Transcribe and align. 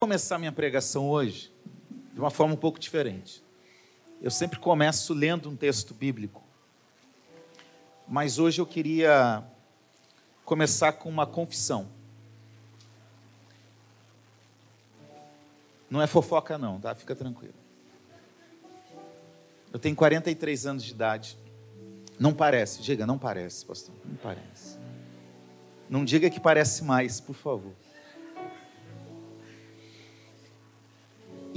começar 0.00 0.38
minha 0.38 0.52
pregação 0.52 1.10
hoje 1.10 1.52
de 2.12 2.20
uma 2.20 2.30
forma 2.30 2.54
um 2.54 2.56
pouco 2.56 2.78
diferente. 2.78 3.42
Eu 4.22 4.30
sempre 4.30 4.58
começo 4.60 5.12
lendo 5.12 5.50
um 5.50 5.56
texto 5.56 5.92
bíblico, 5.92 6.42
mas 8.06 8.38
hoje 8.38 8.60
eu 8.60 8.66
queria 8.66 9.42
começar 10.44 10.92
com 10.92 11.08
uma 11.08 11.26
confissão. 11.26 11.88
Não 15.90 16.00
é 16.00 16.06
fofoca, 16.06 16.56
não, 16.56 16.78
tá? 16.78 16.94
Fica 16.94 17.16
tranquilo. 17.16 17.54
Eu 19.72 19.80
tenho 19.80 19.96
43 19.96 20.66
anos 20.66 20.84
de 20.84 20.92
idade. 20.92 21.36
Não 22.20 22.32
parece, 22.32 22.82
diga, 22.82 23.04
não 23.04 23.18
parece, 23.18 23.66
pastor. 23.66 23.94
Não 24.04 24.16
parece. 24.16 24.78
Não 25.90 26.04
diga 26.04 26.30
que 26.30 26.38
parece 26.38 26.84
mais, 26.84 27.20
por 27.20 27.34
favor. 27.34 27.72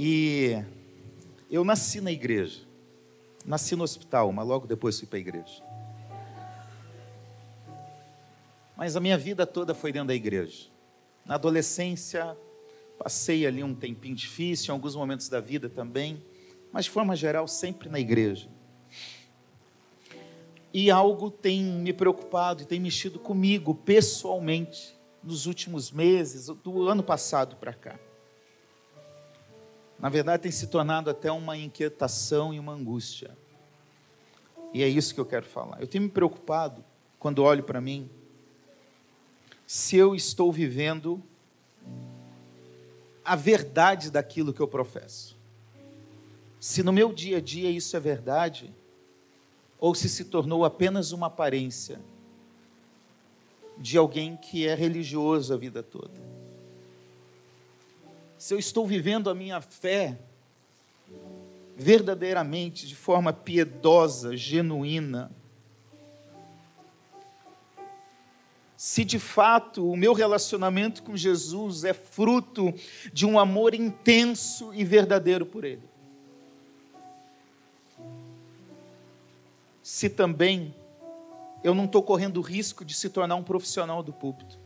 E 0.04 0.60
eu 1.48 1.64
nasci 1.64 2.00
na 2.00 2.10
igreja. 2.10 2.62
Nasci 3.46 3.76
no 3.76 3.84
hospital, 3.84 4.32
mas 4.32 4.44
logo 4.44 4.66
depois 4.66 4.98
fui 4.98 5.06
para 5.06 5.16
a 5.16 5.20
igreja. 5.20 5.62
Mas 8.76 8.96
a 8.96 9.00
minha 9.00 9.16
vida 9.16 9.46
toda 9.46 9.76
foi 9.76 9.92
dentro 9.92 10.08
da 10.08 10.14
igreja. 10.16 10.66
Na 11.24 11.36
adolescência, 11.36 12.36
passei 12.98 13.46
ali 13.46 13.62
um 13.62 13.76
tempinho 13.76 14.16
difícil, 14.16 14.72
em 14.72 14.76
alguns 14.76 14.96
momentos 14.96 15.28
da 15.28 15.38
vida 15.38 15.68
também, 15.68 16.20
mas 16.72 16.86
de 16.86 16.90
forma 16.90 17.14
geral, 17.14 17.46
sempre 17.46 17.88
na 17.88 18.00
igreja. 18.00 18.48
E 20.74 20.90
algo 20.90 21.30
tem 21.30 21.62
me 21.62 21.92
preocupado 21.92 22.62
e 22.62 22.66
tem 22.66 22.80
mexido 22.80 23.20
comigo 23.20 23.72
pessoalmente 23.72 24.96
nos 25.22 25.46
últimos 25.46 25.92
meses, 25.92 26.46
do 26.48 26.88
ano 26.88 27.04
passado 27.04 27.54
para 27.54 27.72
cá 27.72 28.00
na 30.02 30.08
verdade, 30.08 30.42
tem 30.42 30.50
se 30.50 30.66
tornado 30.66 31.08
até 31.08 31.30
uma 31.30 31.56
inquietação 31.56 32.52
e 32.52 32.58
uma 32.58 32.72
angústia. 32.72 33.38
E 34.74 34.82
é 34.82 34.88
isso 34.88 35.14
que 35.14 35.20
eu 35.20 35.24
quero 35.24 35.46
falar. 35.46 35.80
Eu 35.80 35.86
tenho 35.86 36.02
me 36.02 36.10
preocupado, 36.10 36.84
quando 37.20 37.44
olho 37.44 37.62
para 37.62 37.80
mim, 37.80 38.10
se 39.64 39.96
eu 39.96 40.12
estou 40.12 40.50
vivendo 40.50 41.22
a 43.24 43.36
verdade 43.36 44.10
daquilo 44.10 44.52
que 44.52 44.58
eu 44.58 44.66
professo. 44.66 45.38
Se 46.58 46.82
no 46.82 46.92
meu 46.92 47.12
dia 47.12 47.36
a 47.36 47.40
dia 47.40 47.70
isso 47.70 47.96
é 47.96 48.00
verdade, 48.00 48.74
ou 49.78 49.94
se 49.94 50.08
se 50.08 50.24
tornou 50.24 50.64
apenas 50.64 51.12
uma 51.12 51.28
aparência 51.28 52.00
de 53.78 53.96
alguém 53.96 54.36
que 54.36 54.66
é 54.66 54.74
religioso 54.74 55.54
a 55.54 55.56
vida 55.56 55.80
toda 55.80 56.31
se 58.42 58.52
eu 58.52 58.58
estou 58.58 58.84
vivendo 58.84 59.30
a 59.30 59.34
minha 59.36 59.60
fé 59.60 60.18
verdadeiramente, 61.76 62.88
de 62.88 62.96
forma 62.96 63.32
piedosa, 63.32 64.36
genuína. 64.36 65.30
Se 68.76 69.04
de 69.04 69.20
fato 69.20 69.88
o 69.88 69.96
meu 69.96 70.12
relacionamento 70.12 71.04
com 71.04 71.16
Jesus 71.16 71.84
é 71.84 71.94
fruto 71.94 72.74
de 73.12 73.24
um 73.24 73.38
amor 73.38 73.76
intenso 73.76 74.74
e 74.74 74.84
verdadeiro 74.84 75.46
por 75.46 75.64
Ele. 75.64 75.88
Se 79.84 80.10
também 80.10 80.74
eu 81.62 81.76
não 81.76 81.84
estou 81.84 82.02
correndo 82.02 82.40
risco 82.40 82.84
de 82.84 82.92
se 82.92 83.08
tornar 83.08 83.36
um 83.36 83.44
profissional 83.44 84.02
do 84.02 84.12
púlpito. 84.12 84.61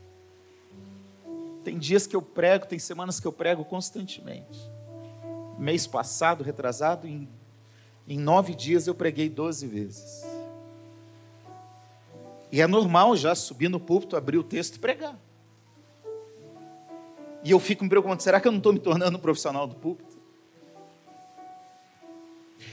Tem 1.66 1.80
dias 1.80 2.06
que 2.06 2.14
eu 2.14 2.22
prego, 2.22 2.64
tem 2.64 2.78
semanas 2.78 3.18
que 3.18 3.26
eu 3.26 3.32
prego 3.32 3.64
constantemente. 3.64 4.70
Mês 5.58 5.84
passado, 5.84 6.44
retrasado, 6.44 7.08
em, 7.08 7.28
em 8.06 8.16
nove 8.20 8.54
dias 8.54 8.86
eu 8.86 8.94
preguei 8.94 9.28
doze 9.28 9.66
vezes. 9.66 10.24
E 12.52 12.60
é 12.60 12.68
normal 12.68 13.16
já 13.16 13.34
subir 13.34 13.68
no 13.68 13.80
púlpito, 13.80 14.16
abrir 14.16 14.38
o 14.38 14.44
texto 14.44 14.76
e 14.76 14.78
pregar. 14.78 15.18
E 17.42 17.50
eu 17.50 17.58
fico 17.58 17.82
me 17.82 17.90
preocupando: 17.90 18.22
será 18.22 18.40
que 18.40 18.46
eu 18.46 18.52
não 18.52 18.58
estou 18.58 18.72
me 18.72 18.78
tornando 18.78 19.18
um 19.18 19.20
profissional 19.20 19.66
do 19.66 19.74
púlpito? 19.74 20.16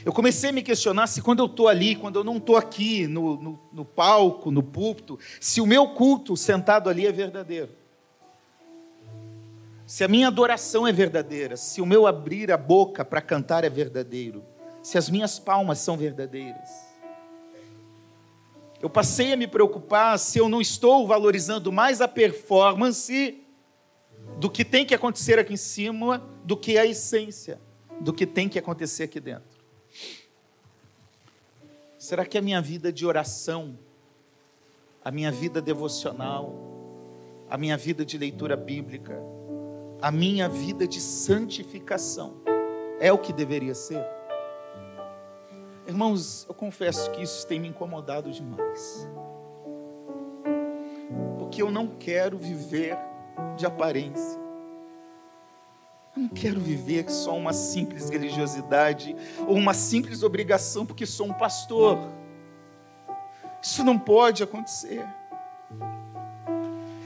Eu 0.04 0.12
comecei 0.12 0.50
a 0.50 0.52
me 0.52 0.62
questionar 0.62 1.08
se 1.08 1.20
quando 1.20 1.40
eu 1.40 1.46
estou 1.46 1.66
ali, 1.66 1.96
quando 1.96 2.20
eu 2.20 2.22
não 2.22 2.36
estou 2.36 2.56
aqui 2.56 3.08
no, 3.08 3.42
no, 3.42 3.60
no 3.72 3.84
palco, 3.84 4.52
no 4.52 4.62
púlpito, 4.62 5.18
se 5.40 5.60
o 5.60 5.66
meu 5.66 5.88
culto 5.88 6.36
sentado 6.36 6.88
ali 6.88 7.08
é 7.08 7.10
verdadeiro 7.10 7.82
se 9.94 10.02
a 10.02 10.08
minha 10.08 10.26
adoração 10.26 10.88
é 10.88 10.92
verdadeira, 10.92 11.56
se 11.56 11.80
o 11.80 11.86
meu 11.86 12.04
abrir 12.04 12.50
a 12.50 12.56
boca 12.56 13.04
para 13.04 13.20
cantar 13.20 13.62
é 13.62 13.70
verdadeiro, 13.70 14.44
se 14.82 14.98
as 14.98 15.08
minhas 15.08 15.38
palmas 15.38 15.78
são 15.78 15.96
verdadeiras. 15.96 16.68
Eu 18.82 18.90
passei 18.90 19.32
a 19.32 19.36
me 19.36 19.46
preocupar 19.46 20.18
se 20.18 20.36
eu 20.36 20.48
não 20.48 20.60
estou 20.60 21.06
valorizando 21.06 21.70
mais 21.70 22.00
a 22.00 22.08
performance 22.08 23.40
do 24.40 24.50
que 24.50 24.64
tem 24.64 24.84
que 24.84 24.96
acontecer 24.96 25.38
aqui 25.38 25.52
em 25.52 25.56
cima, 25.56 26.18
do 26.42 26.56
que 26.56 26.76
a 26.76 26.84
essência 26.84 27.60
do 28.00 28.12
que 28.12 28.26
tem 28.26 28.48
que 28.48 28.58
acontecer 28.58 29.04
aqui 29.04 29.20
dentro. 29.20 29.62
Será 31.96 32.26
que 32.26 32.36
a 32.36 32.42
minha 32.42 32.60
vida 32.60 32.92
de 32.92 33.06
oração, 33.06 33.78
a 35.04 35.12
minha 35.12 35.30
vida 35.30 35.62
devocional, 35.62 36.52
a 37.48 37.56
minha 37.56 37.76
vida 37.76 38.04
de 38.04 38.18
leitura 38.18 38.56
bíblica, 38.56 39.22
a 40.00 40.10
minha 40.10 40.48
vida 40.48 40.86
de 40.86 41.00
santificação 41.00 42.34
é 43.00 43.12
o 43.12 43.18
que 43.18 43.32
deveria 43.32 43.74
ser? 43.74 44.04
Irmãos, 45.86 46.46
eu 46.48 46.54
confesso 46.54 47.10
que 47.10 47.22
isso 47.22 47.46
tem 47.46 47.60
me 47.60 47.68
incomodado 47.68 48.30
demais. 48.30 49.08
Porque 51.38 51.62
eu 51.62 51.70
não 51.70 51.88
quero 51.88 52.38
viver 52.38 52.96
de 53.56 53.66
aparência. 53.66 54.40
Eu 56.16 56.22
não 56.22 56.28
quero 56.28 56.60
viver 56.60 57.10
só 57.10 57.36
uma 57.36 57.52
simples 57.52 58.08
religiosidade 58.08 59.14
ou 59.46 59.56
uma 59.56 59.74
simples 59.74 60.22
obrigação 60.22 60.86
porque 60.86 61.04
sou 61.04 61.26
um 61.26 61.34
pastor. 61.34 61.98
Isso 63.62 63.84
não 63.84 63.98
pode 63.98 64.42
acontecer. 64.42 65.04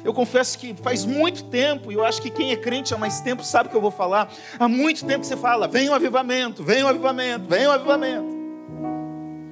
Eu 0.09 0.15
confesso 0.15 0.59
que 0.59 0.73
faz 0.73 1.05
muito 1.05 1.45
tempo, 1.45 1.93
e 1.93 1.95
eu 1.95 2.03
acho 2.03 2.23
que 2.23 2.31
quem 2.31 2.51
é 2.51 2.57
crente 2.57 2.95
há 2.95 2.97
mais 2.97 3.21
tempo 3.21 3.45
sabe 3.45 3.69
o 3.69 3.71
que 3.71 3.77
eu 3.77 3.81
vou 3.83 3.91
falar. 3.91 4.33
Há 4.59 4.67
muito 4.67 5.05
tempo 5.05 5.21
que 5.21 5.27
você 5.27 5.37
fala: 5.37 5.69
vem 5.69 5.91
o 5.91 5.93
avivamento, 5.93 6.65
vem 6.65 6.83
o 6.83 6.89
avivamento, 6.89 7.47
vem 7.47 7.67
o 7.67 7.71
avivamento. 7.71 8.27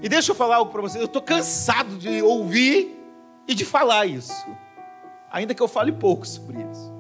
E 0.02 0.08
deixa 0.08 0.30
eu 0.30 0.34
falar 0.34 0.56
algo 0.56 0.72
para 0.72 0.80
você: 0.80 0.98
eu 0.98 1.04
estou 1.04 1.20
cansado 1.20 1.98
de 1.98 2.22
ouvir 2.22 2.98
e 3.46 3.54
de 3.54 3.66
falar 3.66 4.06
isso, 4.06 4.46
ainda 5.30 5.54
que 5.54 5.62
eu 5.62 5.68
fale 5.68 5.92
pouco 5.92 6.26
sobre 6.26 6.56
isso. 6.62 6.90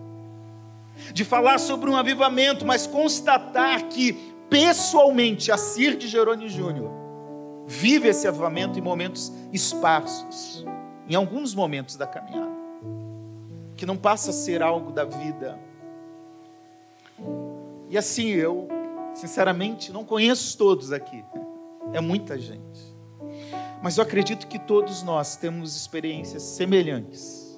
De 1.14 1.24
falar 1.24 1.56
sobre 1.58 1.88
um 1.88 1.96
avivamento, 1.96 2.66
mas 2.66 2.86
constatar 2.86 3.84
que 3.84 4.34
pessoalmente 4.50 5.50
a 5.50 5.56
Cir 5.56 5.96
de 5.96 6.08
Jerônimo 6.08 6.50
Júnior 6.50 6.90
vive 7.66 8.08
esse 8.08 8.28
avivamento 8.28 8.78
em 8.78 8.82
momentos 8.82 9.32
esparsos, 9.50 10.62
em 11.08 11.14
alguns 11.14 11.54
momentos 11.54 11.96
da 11.96 12.06
caminhada 12.06 12.65
que 13.76 13.84
não 13.84 13.96
passa 13.96 14.30
a 14.30 14.32
ser 14.32 14.62
algo 14.62 14.90
da 14.90 15.04
vida. 15.04 15.58
E 17.88 17.96
assim, 17.96 18.28
eu, 18.28 18.68
sinceramente, 19.14 19.92
não 19.92 20.04
conheço 20.04 20.56
todos 20.56 20.92
aqui, 20.92 21.22
é 21.92 22.00
muita 22.00 22.38
gente. 22.38 22.96
Mas 23.82 23.98
eu 23.98 24.02
acredito 24.02 24.46
que 24.46 24.58
todos 24.58 25.02
nós 25.02 25.36
temos 25.36 25.76
experiências 25.76 26.42
semelhantes 26.42 27.54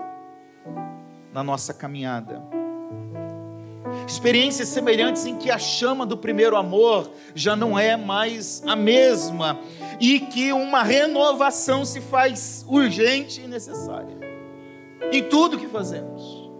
na 1.32 1.42
nossa 1.42 1.72
caminhada. 1.72 2.42
Experiências 4.06 4.68
semelhantes 4.68 5.24
em 5.24 5.36
que 5.36 5.50
a 5.50 5.58
chama 5.58 6.04
do 6.04 6.16
primeiro 6.16 6.56
amor 6.56 7.10
já 7.34 7.54
não 7.54 7.78
é 7.78 7.96
mais 7.96 8.62
a 8.66 8.74
mesma 8.74 9.58
e 10.00 10.20
que 10.20 10.52
uma 10.52 10.82
renovação 10.82 11.84
se 11.84 12.00
faz 12.00 12.64
urgente 12.68 13.40
e 13.40 13.46
necessária 13.46 14.27
em 15.12 15.22
tudo 15.24 15.58
que 15.58 15.66
fazemos. 15.66 16.50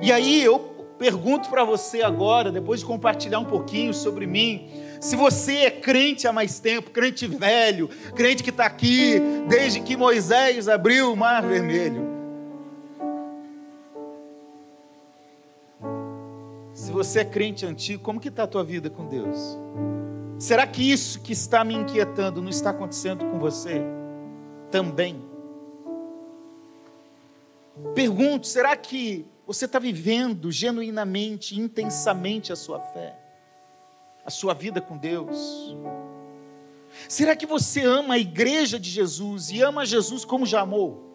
E 0.00 0.12
aí 0.12 0.42
eu 0.42 0.58
pergunto 0.98 1.48
para 1.48 1.64
você 1.64 2.02
agora, 2.02 2.50
depois 2.50 2.80
de 2.80 2.86
compartilhar 2.86 3.38
um 3.38 3.44
pouquinho 3.44 3.94
sobre 3.94 4.26
mim, 4.26 4.68
se 5.00 5.14
você 5.14 5.58
é 5.58 5.70
crente 5.70 6.26
há 6.26 6.32
mais 6.32 6.58
tempo, 6.58 6.90
crente 6.90 7.26
velho, 7.26 7.88
crente 8.14 8.42
que 8.42 8.50
está 8.50 8.66
aqui 8.66 9.20
desde 9.48 9.80
que 9.80 9.96
Moisés 9.96 10.68
abriu 10.68 11.12
o 11.12 11.16
mar 11.16 11.42
vermelho. 11.42 12.06
Se 16.72 16.92
você 16.92 17.20
é 17.20 17.24
crente 17.24 17.66
antigo, 17.66 18.02
como 18.02 18.20
que 18.20 18.28
está 18.28 18.44
a 18.44 18.46
tua 18.46 18.64
vida 18.64 18.88
com 18.88 19.06
Deus? 19.06 19.58
Será 20.38 20.66
que 20.66 20.90
isso 20.90 21.20
que 21.20 21.32
está 21.32 21.64
me 21.64 21.74
inquietando 21.74 22.40
não 22.40 22.48
está 22.48 22.70
acontecendo 22.70 23.24
com 23.26 23.38
você 23.38 23.82
também? 24.70 25.27
Pergunto: 27.94 28.46
será 28.46 28.76
que 28.76 29.26
Você 29.46 29.64
está 29.64 29.78
vivendo 29.78 30.52
genuinamente, 30.52 31.58
intensamente 31.58 32.52
a 32.52 32.56
sua 32.56 32.78
fé, 32.80 33.18
a 34.22 34.30
sua 34.30 34.52
vida 34.52 34.78
com 34.78 34.98
Deus? 34.98 35.74
Será 37.08 37.34
que 37.34 37.46
você 37.46 37.82
ama 37.82 38.14
a 38.14 38.18
igreja 38.18 38.78
de 38.78 38.90
Jesus 38.90 39.50
e 39.50 39.62
ama 39.62 39.86
Jesus 39.86 40.22
como 40.22 40.44
já 40.44 40.60
amou? 40.60 41.08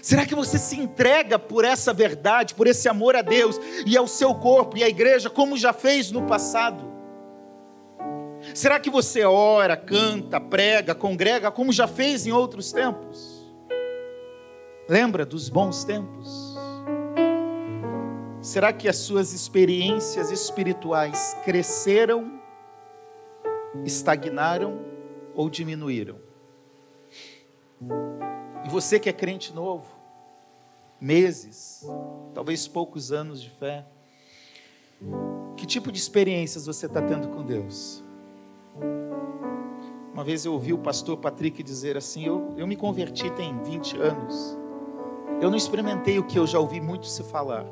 Será 0.00 0.24
que 0.24 0.34
você 0.34 0.56
se 0.56 0.78
entrega 0.78 1.38
por 1.38 1.66
essa 1.66 1.92
verdade, 1.92 2.54
por 2.54 2.66
esse 2.66 2.88
amor 2.88 3.14
a 3.14 3.22
Deus 3.22 3.60
e 3.84 3.96
ao 3.96 4.06
seu 4.06 4.34
corpo 4.34 4.78
e 4.78 4.84
à 4.84 4.88
igreja, 4.88 5.28
como 5.28 5.58
já 5.58 5.74
fez 5.74 6.10
no 6.10 6.22
passado? 6.22 6.90
Será 8.54 8.80
que 8.80 8.88
você 8.88 9.24
ora, 9.24 9.76
canta, 9.76 10.40
prega, 10.40 10.94
congrega, 10.94 11.50
como 11.50 11.72
já 11.72 11.86
fez 11.86 12.26
em 12.26 12.32
outros 12.32 12.72
tempos? 12.72 13.39
Lembra 14.90 15.24
dos 15.24 15.48
bons 15.48 15.84
tempos? 15.84 16.56
Será 18.42 18.72
que 18.72 18.88
as 18.88 18.96
suas 18.96 19.32
experiências 19.32 20.32
espirituais 20.32 21.36
cresceram, 21.44 22.42
estagnaram 23.84 24.84
ou 25.32 25.48
diminuíram? 25.48 26.16
E 28.64 28.68
você 28.68 28.98
que 28.98 29.08
é 29.08 29.12
crente 29.12 29.54
novo, 29.54 29.86
meses, 31.00 31.86
talvez 32.34 32.66
poucos 32.66 33.12
anos 33.12 33.40
de 33.40 33.48
fé, 33.48 33.86
que 35.56 35.66
tipo 35.66 35.92
de 35.92 36.00
experiências 36.00 36.66
você 36.66 36.86
está 36.86 37.00
tendo 37.00 37.28
com 37.28 37.44
Deus? 37.44 38.02
Uma 40.12 40.24
vez 40.24 40.44
eu 40.44 40.52
ouvi 40.52 40.72
o 40.72 40.78
pastor 40.78 41.16
Patrick 41.16 41.62
dizer 41.62 41.96
assim: 41.96 42.26
eu, 42.26 42.52
eu 42.56 42.66
me 42.66 42.74
converti 42.74 43.30
tem 43.30 43.56
20 43.62 43.96
anos, 43.96 44.58
eu 45.40 45.50
não 45.50 45.56
experimentei 45.56 46.18
o 46.18 46.24
que 46.24 46.38
eu 46.38 46.46
já 46.46 46.58
ouvi 46.58 46.80
muito 46.80 47.06
se 47.06 47.22
falar. 47.22 47.66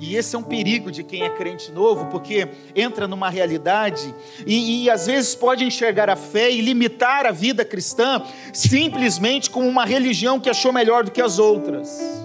E 0.00 0.16
esse 0.16 0.36
é 0.36 0.38
um 0.38 0.42
perigo 0.42 0.90
de 0.90 1.02
quem 1.02 1.22
é 1.22 1.30
crente 1.30 1.72
novo, 1.72 2.06
porque 2.06 2.48
entra 2.74 3.08
numa 3.08 3.30
realidade 3.30 4.14
e, 4.46 4.84
e, 4.84 4.90
às 4.90 5.06
vezes 5.06 5.34
pode 5.34 5.64
enxergar 5.64 6.10
a 6.10 6.16
fé 6.16 6.50
e 6.50 6.60
limitar 6.60 7.24
a 7.24 7.30
vida 7.30 7.64
cristã 7.64 8.22
simplesmente 8.52 9.48
como 9.48 9.66
uma 9.66 9.84
religião 9.84 10.38
que 10.38 10.50
achou 10.50 10.72
melhor 10.72 11.04
do 11.04 11.10
que 11.10 11.22
as 11.22 11.38
outras. 11.38 12.24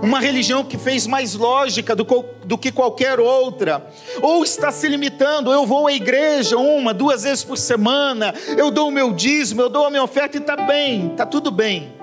Uma 0.00 0.20
religião 0.20 0.64
que 0.64 0.78
fez 0.78 1.06
mais 1.06 1.34
lógica 1.34 1.94
do, 1.94 2.04
do 2.44 2.56
que 2.56 2.72
qualquer 2.72 3.20
outra, 3.20 3.86
ou 4.20 4.42
está 4.44 4.70
se 4.70 4.88
limitando. 4.88 5.52
Eu 5.52 5.66
vou 5.66 5.86
à 5.86 5.92
igreja 5.92 6.56
uma, 6.56 6.94
duas 6.94 7.24
vezes 7.24 7.44
por 7.44 7.58
semana, 7.58 8.34
eu 8.56 8.70
dou 8.70 8.88
o 8.88 8.92
meu 8.92 9.12
dízimo, 9.12 9.60
eu 9.60 9.68
dou 9.68 9.86
a 9.86 9.90
minha 9.90 10.02
oferta 10.02 10.36
e 10.36 10.40
está 10.40 10.56
bem, 10.56 11.08
está 11.12 11.26
tudo 11.26 11.50
bem. 11.50 12.00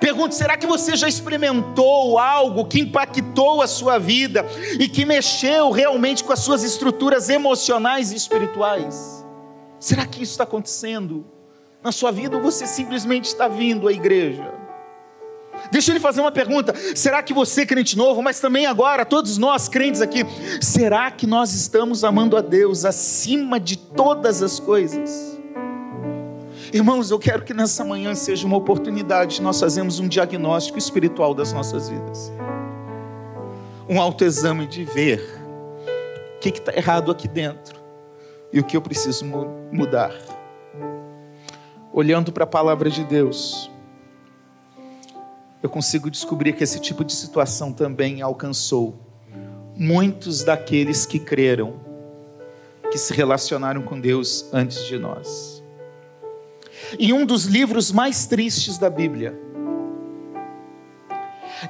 Pergunto: 0.00 0.34
será 0.34 0.56
que 0.56 0.66
você 0.66 0.96
já 0.96 1.08
experimentou 1.08 2.18
algo 2.18 2.64
que 2.66 2.80
impactou 2.80 3.62
a 3.62 3.66
sua 3.66 3.98
vida 3.98 4.44
e 4.78 4.88
que 4.88 5.04
mexeu 5.04 5.70
realmente 5.70 6.24
com 6.24 6.32
as 6.32 6.40
suas 6.40 6.62
estruturas 6.62 7.28
emocionais 7.28 8.12
e 8.12 8.16
espirituais? 8.16 9.24
Será 9.78 10.06
que 10.06 10.22
isso 10.22 10.32
está 10.32 10.44
acontecendo 10.44 11.26
na 11.82 11.92
sua 11.92 12.10
vida 12.10 12.36
ou 12.36 12.42
você 12.42 12.66
simplesmente 12.66 13.26
está 13.26 13.48
vindo 13.48 13.86
à 13.86 13.92
igreja? 13.92 14.63
Deixa 15.74 15.90
eu 15.90 15.94
lhe 15.94 16.00
fazer 16.00 16.20
uma 16.20 16.30
pergunta: 16.30 16.72
será 16.94 17.20
que 17.20 17.34
você, 17.34 17.66
crente 17.66 17.98
novo, 17.98 18.22
mas 18.22 18.38
também 18.38 18.64
agora, 18.64 19.04
todos 19.04 19.36
nós 19.36 19.68
crentes 19.68 20.00
aqui, 20.00 20.24
será 20.60 21.10
que 21.10 21.26
nós 21.26 21.52
estamos 21.52 22.04
amando 22.04 22.36
a 22.36 22.40
Deus 22.40 22.84
acima 22.84 23.58
de 23.58 23.76
todas 23.76 24.40
as 24.40 24.60
coisas? 24.60 25.36
Irmãos, 26.72 27.10
eu 27.10 27.18
quero 27.18 27.42
que 27.42 27.52
nessa 27.52 27.84
manhã 27.84 28.14
seja 28.14 28.46
uma 28.46 28.56
oportunidade 28.56 29.34
de 29.36 29.42
nós 29.42 29.58
fazermos 29.58 29.98
um 29.98 30.06
diagnóstico 30.06 30.78
espiritual 30.78 31.34
das 31.34 31.52
nossas 31.52 31.88
vidas. 31.88 32.32
Um 33.88 34.00
autoexame 34.00 34.68
de 34.68 34.84
ver 34.84 35.20
o 36.36 36.38
que 36.38 36.50
está 36.50 36.72
errado 36.72 37.10
aqui 37.10 37.26
dentro 37.26 37.82
e 38.52 38.60
o 38.60 38.64
que 38.64 38.76
eu 38.76 38.80
preciso 38.80 39.24
mudar. 39.72 40.14
Olhando 41.92 42.30
para 42.30 42.44
a 42.44 42.46
palavra 42.46 42.88
de 42.88 43.02
Deus, 43.02 43.73
eu 45.64 45.68
consigo 45.68 46.08
descobrir 46.08 46.52
que 46.52 46.62
esse 46.62 46.78
tipo 46.78 47.04
de 47.04 47.12
situação 47.12 47.72
também 47.72 48.22
alcançou 48.22 48.94
muitos 49.76 50.44
daqueles 50.44 51.04
que 51.04 51.18
creram, 51.18 51.80
que 52.92 52.98
se 52.98 53.12
relacionaram 53.12 53.82
com 53.82 54.00
Deus 54.00 54.46
antes 54.52 54.86
de 54.86 54.96
nós 54.96 55.64
em 56.98 57.12
um 57.12 57.24
dos 57.24 57.44
livros 57.44 57.90
mais 57.92 58.26
tristes 58.26 58.78
da 58.78 58.90
Bíblia, 58.90 59.38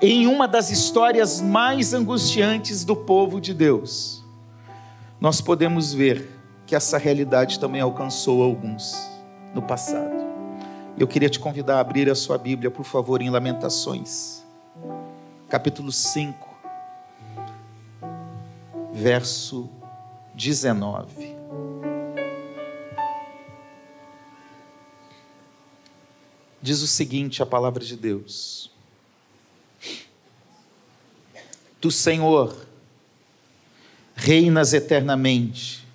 em 0.03 0.27
uma 0.27 0.49
das 0.49 0.71
histórias 0.71 1.41
mais 1.41 1.95
angustiantes 1.95 2.85
do 2.85 2.97
povo 2.97 3.41
de 3.41 3.55
Deus, 3.55 4.25
nós 5.21 5.41
podemos 5.41 5.93
ver 5.93 6.29
que 6.67 6.75
essa 6.75 6.99
realidade 6.99 7.61
também 7.61 7.81
alcançou 7.81 8.43
alguns 8.43 8.95
no 9.55 9.63
passado. 9.63 10.24
Eu 10.99 11.09
queria 11.09 11.29
te 11.29 11.39
convidar 11.39 11.77
a 11.77 11.81
abrir 11.81 12.09
a 12.11 12.15
sua 12.15 12.39
Bíblia, 12.39 12.71
por 12.71 12.85
favor, 12.85 13.21
em 13.21 13.31
Lamentações, 13.31 14.43
capítulo 15.49 15.91
5, 15.91 16.49
verso 18.93 19.69
19. 20.35 21.35
diz 26.65 26.81
o 26.81 26.87
seguinte: 26.87 27.43
a 27.43 27.47
palavra 27.47 27.85
de 27.85 27.95
Deus. 27.95 28.71
Tu, 31.79 31.91
Senhor, 31.91 32.57
reinas 34.17 34.73
eternamente, 34.73 35.87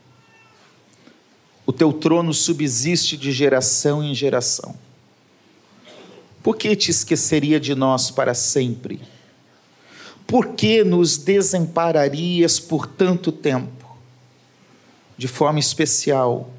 o 1.66 1.74
teu 1.74 1.92
trono 1.92 2.31
subsiste 2.31 3.18
de 3.18 3.31
geração 3.31 4.04
em 4.04 4.13
geração. 4.13 4.78
Por 6.41 6.57
que 6.57 6.75
te 6.75 6.91
esqueceria 6.91 7.59
de 7.59 7.75
nós 7.75 8.12
para 8.12 8.33
sempre? 8.33 9.01
Por 10.25 10.56
que 10.56 10.83
nos 10.83 11.18
desampararias 11.18 12.59
por 12.59 12.88
tanto 12.88 13.31
tempo? 13.31 13.97
De 15.18 15.27
forma 15.27 15.59
especial, 15.59 16.50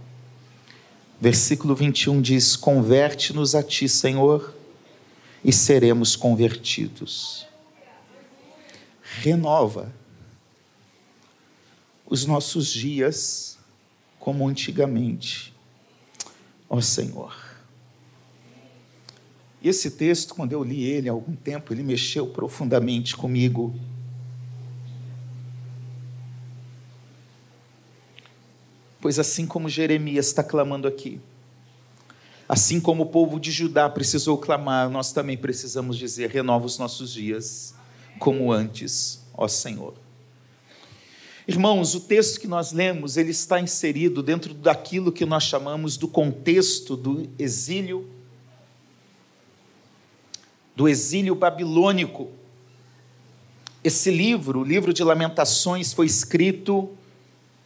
Versículo 1.20 1.74
21 1.74 2.22
diz: 2.22 2.56
Converte-nos 2.56 3.54
a 3.54 3.62
ti, 3.62 3.86
Senhor, 3.86 4.54
e 5.44 5.52
seremos 5.52 6.16
convertidos. 6.16 7.46
Renova 9.02 9.92
os 12.06 12.24
nossos 12.24 12.68
dias 12.68 13.58
como 14.18 14.48
antigamente, 14.48 15.54
ó 16.68 16.80
Senhor. 16.80 17.49
E 19.62 19.68
esse 19.68 19.90
texto, 19.90 20.34
quando 20.34 20.52
eu 20.52 20.64
li 20.64 20.84
ele 20.84 21.08
há 21.08 21.12
algum 21.12 21.36
tempo, 21.36 21.72
ele 21.72 21.82
mexeu 21.82 22.26
profundamente 22.26 23.14
comigo. 23.16 23.74
Pois 29.00 29.18
assim 29.18 29.46
como 29.46 29.68
Jeremias 29.68 30.26
está 30.26 30.42
clamando 30.42 30.86
aqui, 30.86 31.20
assim 32.48 32.80
como 32.80 33.04
o 33.04 33.06
povo 33.06 33.40
de 33.40 33.50
Judá 33.50 33.88
precisou 33.88 34.36
clamar, 34.36 34.90
nós 34.90 35.12
também 35.12 35.36
precisamos 35.36 35.96
dizer: 35.96 36.30
renova 36.30 36.66
os 36.66 36.78
nossos 36.78 37.12
dias 37.12 37.74
como 38.18 38.52
antes, 38.52 39.20
ó 39.34 39.48
Senhor. 39.48 39.94
Irmãos, 41.48 41.94
o 41.94 42.00
texto 42.00 42.38
que 42.38 42.46
nós 42.46 42.72
lemos, 42.72 43.16
ele 43.16 43.30
está 43.30 43.58
inserido 43.58 44.22
dentro 44.22 44.54
daquilo 44.54 45.10
que 45.10 45.24
nós 45.24 45.44
chamamos 45.44 45.96
do 45.96 46.06
contexto 46.06 46.96
do 46.96 47.28
exílio 47.38 48.08
do 50.80 50.88
exílio 50.88 51.34
babilônico. 51.34 52.30
Esse 53.84 54.10
livro, 54.10 54.60
o 54.60 54.64
livro 54.64 54.94
de 54.94 55.04
Lamentações, 55.04 55.92
foi 55.92 56.06
escrito 56.06 56.88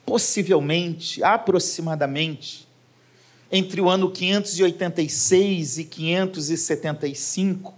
possivelmente, 0.04 1.22
aproximadamente, 1.22 2.66
entre 3.52 3.80
o 3.80 3.88
ano 3.88 4.10
586 4.10 5.78
e 5.78 5.84
575. 5.84 7.72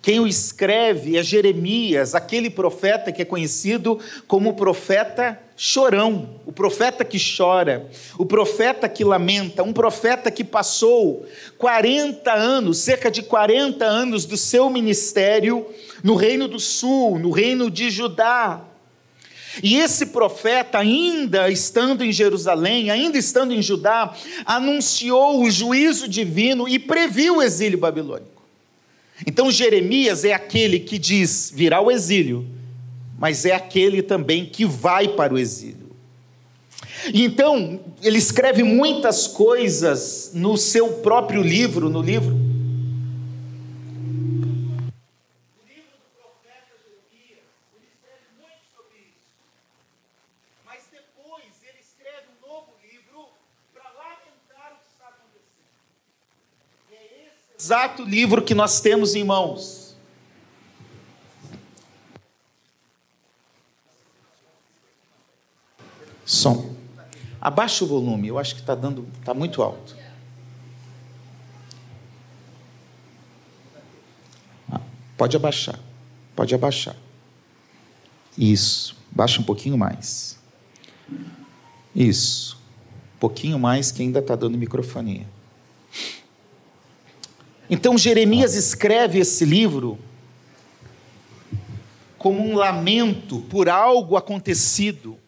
Quem 0.00 0.20
o 0.20 0.26
escreve 0.26 1.18
é 1.18 1.22
Jeremias, 1.22 2.14
aquele 2.14 2.48
profeta 2.48 3.12
que 3.12 3.20
é 3.20 3.26
conhecido 3.26 4.00
como 4.26 4.54
profeta 4.54 5.38
chorão, 5.56 6.40
o 6.44 6.52
profeta 6.52 7.04
que 7.04 7.18
chora, 7.18 7.88
o 8.18 8.26
profeta 8.26 8.88
que 8.88 9.04
lamenta, 9.04 9.62
um 9.62 9.72
profeta 9.72 10.30
que 10.30 10.42
passou 10.42 11.26
40 11.58 12.32
anos, 12.32 12.78
cerca 12.78 13.10
de 13.10 13.22
40 13.22 13.84
anos 13.84 14.24
do 14.24 14.36
seu 14.36 14.68
ministério 14.68 15.66
no 16.02 16.14
Reino 16.16 16.48
do 16.48 16.58
Sul, 16.58 17.18
no 17.18 17.30
Reino 17.30 17.70
de 17.70 17.90
Judá 17.90 18.64
e 19.62 19.76
esse 19.76 20.06
profeta, 20.06 20.78
ainda 20.78 21.48
estando 21.48 22.02
em 22.02 22.12
Jerusalém, 22.12 22.90
ainda 22.90 23.18
estando 23.18 23.52
em 23.52 23.62
Judá, 23.62 24.14
anunciou 24.44 25.42
o 25.42 25.50
juízo 25.50 26.08
divino 26.08 26.68
e 26.68 26.78
previu 26.78 27.36
o 27.36 27.42
exílio 27.42 27.78
babilônico. 27.78 28.42
Então 29.26 29.50
Jeremias 29.50 30.24
é 30.24 30.32
aquele 30.32 30.80
que 30.80 30.98
diz 30.98 31.52
virá 31.54 31.80
o 31.80 31.90
exílio, 31.90 32.46
mas 33.24 33.46
é 33.46 33.54
aquele 33.54 34.02
também 34.02 34.44
que 34.44 34.66
vai 34.66 35.08
para 35.08 35.32
o 35.32 35.38
exílio. 35.38 35.96
Então, 37.14 37.80
ele 38.02 38.18
escreve 38.18 38.62
muitas 38.62 39.26
coisas 39.26 40.32
no 40.34 40.58
seu 40.58 40.98
próprio 40.98 41.40
livro, 41.40 41.88
no 41.88 42.02
livro 42.02 42.36
exato 57.58 58.04
livro 58.04 58.42
que 58.42 58.54
nós 58.54 58.82
temos 58.82 59.14
em 59.14 59.24
mãos. 59.24 59.83
Som. 66.24 66.74
Abaixa 67.40 67.84
o 67.84 67.88
volume, 67.88 68.28
eu 68.28 68.38
acho 68.38 68.54
que 68.54 68.60
está 68.60 68.74
dando, 68.74 69.06
está 69.20 69.34
muito 69.34 69.62
alto. 69.62 69.94
Ah, 74.70 74.80
pode 75.16 75.36
abaixar, 75.36 75.78
pode 76.34 76.54
abaixar. 76.54 76.96
Isso, 78.36 78.96
baixa 79.10 79.40
um 79.40 79.44
pouquinho 79.44 79.76
mais. 79.76 80.38
Isso, 81.94 82.58
um 83.16 83.18
pouquinho 83.18 83.58
mais 83.58 83.92
que 83.92 84.02
ainda 84.02 84.20
está 84.20 84.34
dando 84.34 84.56
microfonia. 84.56 85.26
Então 87.68 87.96
Jeremias 87.96 88.54
escreve 88.54 89.18
esse 89.18 89.44
livro 89.44 89.98
como 92.18 92.40
um 92.40 92.56
lamento 92.56 93.40
por 93.42 93.68
algo 93.68 94.16
acontecido. 94.16 95.18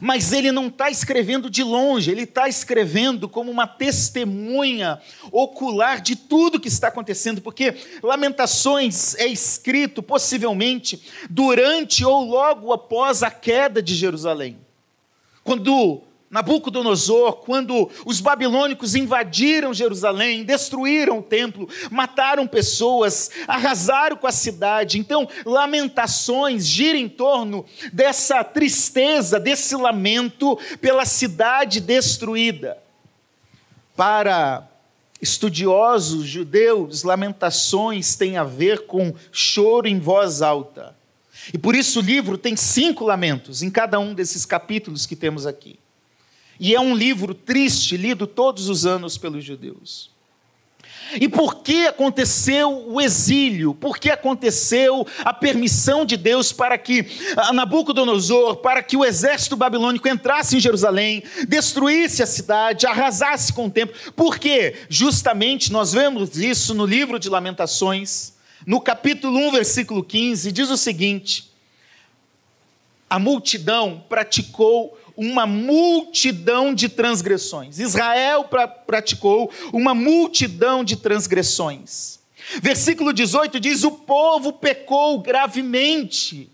Mas 0.00 0.32
ele 0.32 0.50
não 0.50 0.68
está 0.68 0.90
escrevendo 0.90 1.50
de 1.50 1.62
longe, 1.62 2.10
ele 2.10 2.22
está 2.22 2.48
escrevendo 2.48 3.28
como 3.28 3.50
uma 3.50 3.66
testemunha 3.66 5.00
ocular 5.30 6.00
de 6.00 6.16
tudo 6.16 6.60
que 6.60 6.68
está 6.68 6.88
acontecendo, 6.88 7.40
porque 7.40 7.74
Lamentações 8.02 9.14
é 9.16 9.26
escrito 9.26 10.02
possivelmente 10.02 11.02
durante 11.28 12.04
ou 12.04 12.24
logo 12.24 12.72
após 12.72 13.22
a 13.22 13.30
queda 13.30 13.82
de 13.82 13.94
Jerusalém. 13.94 14.58
Quando 15.44 16.02
Nabucodonosor, 16.32 17.34
quando 17.44 17.90
os 18.06 18.18
babilônicos 18.18 18.94
invadiram 18.94 19.74
Jerusalém, 19.74 20.44
destruíram 20.44 21.18
o 21.18 21.22
templo, 21.22 21.68
mataram 21.90 22.46
pessoas, 22.46 23.30
arrasaram 23.46 24.16
com 24.16 24.26
a 24.26 24.32
cidade. 24.32 24.98
Então, 24.98 25.28
lamentações 25.44 26.66
gira 26.66 26.96
em 26.96 27.06
torno 27.06 27.66
dessa 27.92 28.42
tristeza, 28.42 29.38
desse 29.38 29.76
lamento 29.76 30.58
pela 30.80 31.04
cidade 31.04 31.80
destruída. 31.80 32.78
Para 33.94 34.66
estudiosos 35.20 36.24
judeus, 36.24 37.02
lamentações 37.02 38.16
têm 38.16 38.38
a 38.38 38.44
ver 38.44 38.86
com 38.86 39.12
choro 39.30 39.86
em 39.86 40.00
voz 40.00 40.40
alta. 40.40 40.96
E 41.52 41.58
por 41.58 41.74
isso 41.74 41.98
o 41.98 42.02
livro 42.02 42.38
tem 42.38 42.56
cinco 42.56 43.04
lamentos 43.04 43.62
em 43.62 43.68
cada 43.68 44.00
um 44.00 44.14
desses 44.14 44.46
capítulos 44.46 45.04
que 45.04 45.14
temos 45.14 45.46
aqui. 45.46 45.78
E 46.64 46.76
é 46.76 46.80
um 46.80 46.94
livro 46.94 47.34
triste, 47.34 47.96
lido 47.96 48.24
todos 48.24 48.68
os 48.68 48.86
anos 48.86 49.18
pelos 49.18 49.44
judeus. 49.44 50.12
E 51.20 51.28
por 51.28 51.56
que 51.56 51.88
aconteceu 51.88 52.86
o 52.86 53.00
exílio? 53.00 53.74
Por 53.74 53.98
que 53.98 54.08
aconteceu 54.08 55.04
a 55.24 55.34
permissão 55.34 56.06
de 56.06 56.16
Deus 56.16 56.52
para 56.52 56.78
que 56.78 57.04
Nabucodonosor, 57.52 58.58
para 58.58 58.80
que 58.80 58.96
o 58.96 59.04
exército 59.04 59.56
babilônico 59.56 60.08
entrasse 60.08 60.56
em 60.56 60.60
Jerusalém, 60.60 61.24
destruísse 61.48 62.22
a 62.22 62.26
cidade, 62.26 62.86
arrasasse 62.86 63.52
com 63.52 63.66
o 63.66 63.70
templo? 63.70 63.96
Por 64.12 64.38
quê? 64.38 64.76
Justamente 64.88 65.72
nós 65.72 65.92
vemos 65.92 66.36
isso 66.36 66.74
no 66.74 66.86
livro 66.86 67.18
de 67.18 67.28
Lamentações, 67.28 68.34
no 68.64 68.80
capítulo 68.80 69.36
1, 69.48 69.50
versículo 69.50 70.04
15, 70.04 70.52
diz 70.52 70.70
o 70.70 70.76
seguinte: 70.76 71.50
A 73.10 73.18
multidão 73.18 74.04
praticou 74.08 74.96
uma 75.16 75.46
multidão 75.46 76.74
de 76.74 76.88
transgressões. 76.88 77.78
Israel 77.78 78.44
pra, 78.44 78.66
praticou 78.66 79.50
uma 79.72 79.94
multidão 79.94 80.82
de 80.84 80.96
transgressões. 80.96 82.20
Versículo 82.60 83.12
18 83.12 83.60
diz: 83.60 83.84
O 83.84 83.92
povo 83.92 84.52
pecou 84.52 85.18
gravemente 85.20 86.50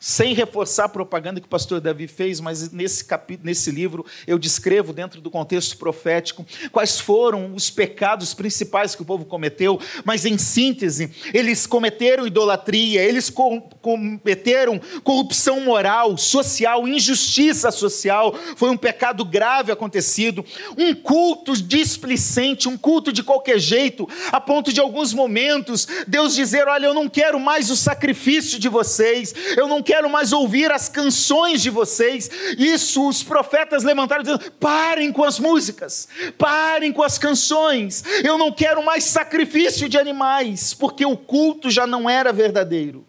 sem 0.00 0.32
reforçar 0.32 0.84
a 0.84 0.88
propaganda 0.88 1.40
que 1.40 1.46
o 1.46 1.50
pastor 1.50 1.80
Davi 1.80 2.06
fez, 2.06 2.40
mas 2.40 2.70
nesse, 2.70 3.04
capítulo, 3.04 3.46
nesse 3.46 3.70
livro 3.70 4.06
eu 4.26 4.38
descrevo, 4.38 4.92
dentro 4.92 5.20
do 5.20 5.30
contexto 5.30 5.76
profético, 5.76 6.46
quais 6.70 7.00
foram 7.00 7.54
os 7.54 7.68
pecados 7.70 8.32
principais 8.32 8.94
que 8.94 9.02
o 9.02 9.04
povo 9.04 9.24
cometeu, 9.24 9.80
mas 10.04 10.24
em 10.24 10.38
síntese, 10.38 11.10
eles 11.34 11.66
cometeram 11.66 12.26
idolatria, 12.26 13.02
eles 13.02 13.30
cometeram 13.30 14.80
corrupção 15.02 15.60
moral, 15.60 16.16
social, 16.16 16.86
injustiça 16.86 17.70
social, 17.70 18.34
foi 18.56 18.70
um 18.70 18.76
pecado 18.76 19.24
grave 19.24 19.72
acontecido, 19.72 20.44
um 20.76 20.94
culto 20.94 21.56
displicente, 21.60 22.68
um 22.68 22.78
culto 22.78 23.12
de 23.12 23.22
qualquer 23.22 23.58
jeito, 23.58 24.08
a 24.30 24.40
ponto 24.40 24.72
de 24.72 24.80
alguns 24.80 25.12
momentos 25.12 25.88
Deus 26.06 26.34
dizer: 26.34 26.68
Olha, 26.68 26.86
eu 26.86 26.94
não 26.94 27.08
quero 27.08 27.40
mais 27.40 27.70
o 27.70 27.76
sacrifício 27.76 28.58
de 28.58 28.68
vocês, 28.68 29.34
eu 29.56 29.66
não 29.66 29.82
quero 29.88 30.10
mais 30.10 30.34
ouvir 30.34 30.70
as 30.70 30.86
canções 30.86 31.62
de 31.62 31.70
vocês. 31.70 32.30
Isso 32.58 33.08
os 33.08 33.22
profetas 33.22 33.82
levantaram 33.82 34.22
dizendo: 34.22 34.50
parem 34.60 35.10
com 35.10 35.24
as 35.24 35.38
músicas, 35.38 36.06
parem 36.36 36.92
com 36.92 37.02
as 37.02 37.16
canções. 37.16 38.04
Eu 38.22 38.36
não 38.36 38.52
quero 38.52 38.84
mais 38.84 39.04
sacrifício 39.04 39.88
de 39.88 39.96
animais, 39.96 40.74
porque 40.74 41.06
o 41.06 41.16
culto 41.16 41.70
já 41.70 41.86
não 41.86 42.08
era 42.08 42.34
verdadeiro. 42.34 43.02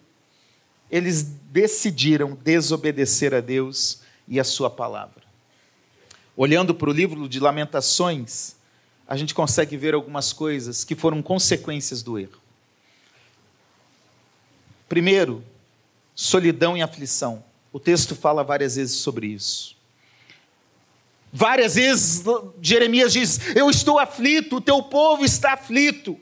Eles 0.89 1.21
decidiram 1.51 2.37
desobedecer 2.41 3.33
a 3.33 3.41
Deus 3.41 3.99
e 4.25 4.39
a 4.39 4.43
Sua 4.45 4.69
palavra. 4.69 5.23
Olhando 6.37 6.73
para 6.73 6.89
o 6.89 6.93
livro 6.93 7.27
de 7.27 7.41
Lamentações, 7.41 8.55
a 9.05 9.17
gente 9.17 9.33
consegue 9.33 9.75
ver 9.75 9.93
algumas 9.93 10.31
coisas 10.31 10.85
que 10.85 10.95
foram 10.95 11.21
consequências 11.21 12.01
do 12.01 12.17
erro. 12.17 12.39
Primeiro, 14.87 15.43
solidão 16.19 16.75
e 16.75 16.81
aflição. 16.81 17.41
O 17.71 17.79
texto 17.79 18.13
fala 18.13 18.43
várias 18.43 18.75
vezes 18.75 18.97
sobre 18.97 19.27
isso. 19.27 19.77
Várias 21.31 21.75
vezes 21.75 22.25
Jeremias 22.61 23.13
diz: 23.13 23.55
Eu 23.55 23.69
estou 23.69 23.97
aflito, 23.97 24.57
o 24.57 24.61
teu 24.61 24.83
povo 24.83 25.23
está 25.23 25.53
aflito. 25.53 26.19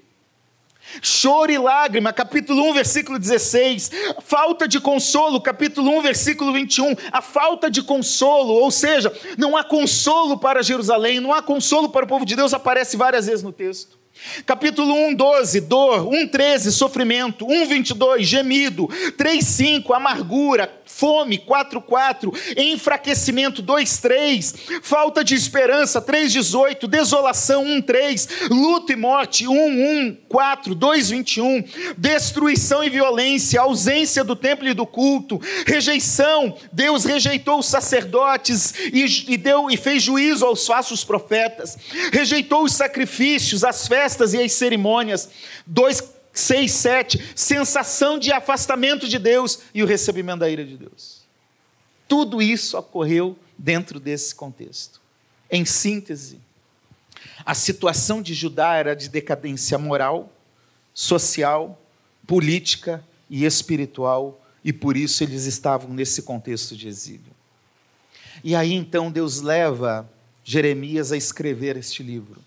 Choro 1.01 1.51
e 1.51 1.57
lágrima, 1.57 2.13
capítulo 2.13 2.69
1, 2.69 2.73
versículo 2.75 3.17
16. 3.17 3.89
Falta 4.21 4.67
de 4.67 4.79
consolo, 4.79 5.41
capítulo 5.41 5.89
1, 5.97 6.01
versículo 6.03 6.53
21. 6.53 6.95
A 7.11 7.21
falta 7.21 7.69
de 7.69 7.81
consolo, 7.81 8.53
ou 8.53 8.69
seja, 8.69 9.11
não 9.35 9.57
há 9.57 9.63
consolo 9.63 10.37
para 10.37 10.61
Jerusalém, 10.61 11.19
não 11.19 11.33
há 11.33 11.41
consolo 11.41 11.89
para 11.89 12.05
o 12.05 12.07
povo 12.07 12.23
de 12.23 12.35
Deus, 12.35 12.53
aparece 12.53 12.95
várias 12.95 13.25
vezes 13.25 13.41
no 13.41 13.51
texto. 13.51 13.96
Capítulo 14.45 14.93
1, 14.93 15.13
12, 15.15 15.61
dor. 15.61 16.07
1, 16.07 16.27
13, 16.27 16.71
sofrimento. 16.71 17.45
1, 17.45 17.67
22, 17.67 18.27
gemido. 18.27 18.87
3, 19.17 19.43
5, 19.43 19.93
amargura. 19.93 20.71
Fome. 20.85 21.37
4, 21.37 21.81
4, 21.81 22.33
enfraquecimento. 22.57 23.61
2, 23.61 23.97
3, 23.97 24.55
falta 24.81 25.23
de 25.23 25.35
esperança. 25.35 26.01
3, 26.01 26.31
18, 26.31 26.87
desolação. 26.87 27.63
1, 27.63 27.81
3, 27.81 28.29
luto 28.49 28.91
e 28.91 28.95
morte. 28.95 29.47
1, 29.47 29.53
1, 29.53 30.17
4, 30.27 30.75
2, 30.75 31.09
21, 31.09 31.63
destruição 31.97 32.83
e 32.83 32.89
violência. 32.89 33.61
Ausência 33.61 34.23
do 34.23 34.35
templo 34.35 34.67
e 34.67 34.73
do 34.73 34.85
culto. 34.85 35.41
Rejeição. 35.65 36.55
Deus 36.71 37.05
rejeitou 37.05 37.59
os 37.59 37.65
sacerdotes 37.65 38.73
e, 38.93 39.33
e, 39.33 39.37
deu, 39.37 39.69
e 39.69 39.77
fez 39.77 40.03
juízo 40.03 40.45
aos 40.45 40.65
falsos 40.65 41.03
profetas. 41.03 41.77
Rejeitou 42.11 42.63
os 42.63 42.73
sacrifícios, 42.73 43.63
as 43.63 43.87
festas 43.87 44.06
festas 44.07 44.33
e 44.33 44.41
as 44.41 44.53
cerimônias. 44.53 45.29
2, 45.65 46.13
6, 46.31 46.71
7, 46.71 47.33
sensação 47.35 48.17
de 48.17 48.31
afastamento 48.31 49.07
de 49.07 49.19
Deus 49.19 49.59
e 49.73 49.83
o 49.83 49.85
recebimento 49.85 50.39
da 50.39 50.49
ira 50.49 50.63
de 50.63 50.77
Deus. 50.77 51.21
Tudo 52.07 52.41
isso 52.41 52.77
ocorreu 52.77 53.37
dentro 53.57 53.99
desse 53.99 54.33
contexto. 54.33 55.01
Em 55.51 55.65
síntese, 55.65 56.39
a 57.45 57.53
situação 57.53 58.21
de 58.21 58.33
Judá 58.33 58.75
era 58.75 58.95
de 58.95 59.09
decadência 59.09 59.77
moral, 59.77 60.31
social, 60.93 61.79
política 62.25 63.03
e 63.29 63.43
espiritual, 63.43 64.41
e 64.63 64.71
por 64.71 64.95
isso 64.95 65.23
eles 65.23 65.45
estavam 65.45 65.93
nesse 65.93 66.21
contexto 66.21 66.77
de 66.77 66.87
exílio. 66.87 67.35
E 68.43 68.55
aí 68.55 68.73
então 68.73 69.11
Deus 69.11 69.41
leva 69.41 70.09
Jeremias 70.43 71.11
a 71.11 71.17
escrever 71.17 71.75
este 71.75 72.03
livro 72.03 72.46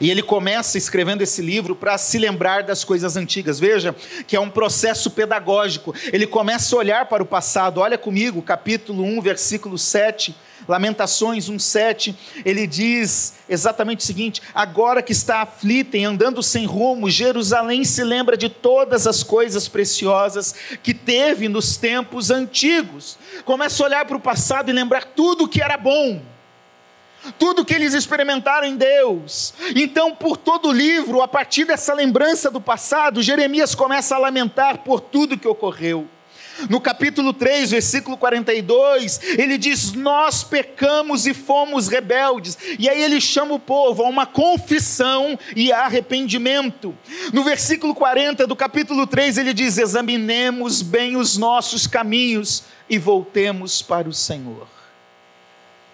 E 0.00 0.10
ele 0.10 0.22
começa 0.22 0.76
escrevendo 0.76 1.22
esse 1.22 1.40
livro 1.40 1.76
para 1.76 1.96
se 1.98 2.18
lembrar 2.18 2.62
das 2.62 2.84
coisas 2.84 3.16
antigas. 3.16 3.60
Veja 3.60 3.94
que 4.26 4.36
é 4.36 4.40
um 4.40 4.50
processo 4.50 5.10
pedagógico. 5.10 5.94
Ele 6.12 6.26
começa 6.26 6.74
a 6.74 6.78
olhar 6.78 7.06
para 7.06 7.22
o 7.22 7.26
passado. 7.26 7.80
Olha 7.80 7.98
comigo, 7.98 8.42
capítulo 8.42 9.04
1, 9.04 9.20
versículo 9.20 9.78
7. 9.78 10.34
Lamentações 10.66 11.50
1,7, 11.50 12.14
ele 12.44 12.66
diz 12.66 13.34
exatamente 13.48 14.00
o 14.00 14.02
seguinte: 14.02 14.40
agora 14.54 15.02
que 15.02 15.12
está 15.12 15.42
aflita 15.42 15.98
e 15.98 16.04
andando 16.04 16.42
sem 16.42 16.64
rumo, 16.64 17.10
Jerusalém 17.10 17.84
se 17.84 18.02
lembra 18.02 18.36
de 18.36 18.48
todas 18.48 19.06
as 19.06 19.22
coisas 19.22 19.68
preciosas 19.68 20.54
que 20.82 20.94
teve 20.94 21.48
nos 21.48 21.76
tempos 21.76 22.30
antigos. 22.30 23.18
Começa 23.44 23.82
a 23.82 23.86
olhar 23.86 24.04
para 24.06 24.16
o 24.16 24.20
passado 24.20 24.70
e 24.70 24.72
lembrar 24.72 25.04
tudo 25.04 25.48
que 25.48 25.62
era 25.62 25.76
bom 25.76 26.33
tudo 27.38 27.64
que 27.64 27.74
eles 27.74 27.94
experimentaram 27.94 28.66
em 28.66 28.76
Deus. 28.76 29.54
Então, 29.74 30.14
por 30.14 30.36
todo 30.36 30.68
o 30.68 30.72
livro, 30.72 31.22
a 31.22 31.28
partir 31.28 31.64
dessa 31.64 31.94
lembrança 31.94 32.50
do 32.50 32.60
passado, 32.60 33.22
Jeremias 33.22 33.74
começa 33.74 34.14
a 34.14 34.18
lamentar 34.18 34.78
por 34.78 35.00
tudo 35.00 35.38
que 35.38 35.48
ocorreu. 35.48 36.08
No 36.68 36.80
capítulo 36.80 37.32
3, 37.32 37.72
versículo 37.72 38.16
42, 38.16 39.20
ele 39.36 39.58
diz: 39.58 39.92
Nós 39.92 40.44
pecamos 40.44 41.26
e 41.26 41.34
fomos 41.34 41.88
rebeldes. 41.88 42.56
E 42.78 42.88
aí 42.88 43.02
ele 43.02 43.20
chama 43.20 43.54
o 43.54 43.58
povo 43.58 44.04
a 44.04 44.08
uma 44.08 44.24
confissão 44.24 45.38
e 45.56 45.72
arrependimento. 45.72 46.96
No 47.32 47.42
versículo 47.42 47.94
40 47.94 48.46
do 48.46 48.54
capítulo 48.54 49.06
3, 49.06 49.38
ele 49.38 49.52
diz: 49.52 49.78
Examinemos 49.78 50.80
bem 50.80 51.16
os 51.16 51.36
nossos 51.36 51.86
caminhos 51.86 52.64
e 52.88 52.98
voltemos 52.98 53.82
para 53.82 54.08
o 54.08 54.12
Senhor. 54.12 54.73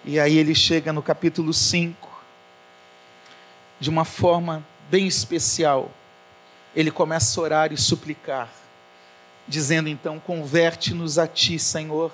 E 0.03 0.19
aí 0.19 0.37
ele 0.37 0.55
chega 0.55 0.91
no 0.91 1.03
capítulo 1.03 1.53
5, 1.53 2.09
de 3.79 3.89
uma 3.89 4.03
forma 4.03 4.65
bem 4.89 5.05
especial. 5.05 5.91
Ele 6.75 6.89
começa 6.89 7.39
a 7.39 7.43
orar 7.43 7.73
e 7.73 7.77
suplicar, 7.77 8.49
dizendo 9.47 9.89
então: 9.89 10.19
Converte-nos 10.19 11.19
a 11.19 11.27
ti, 11.27 11.59
Senhor. 11.59 12.11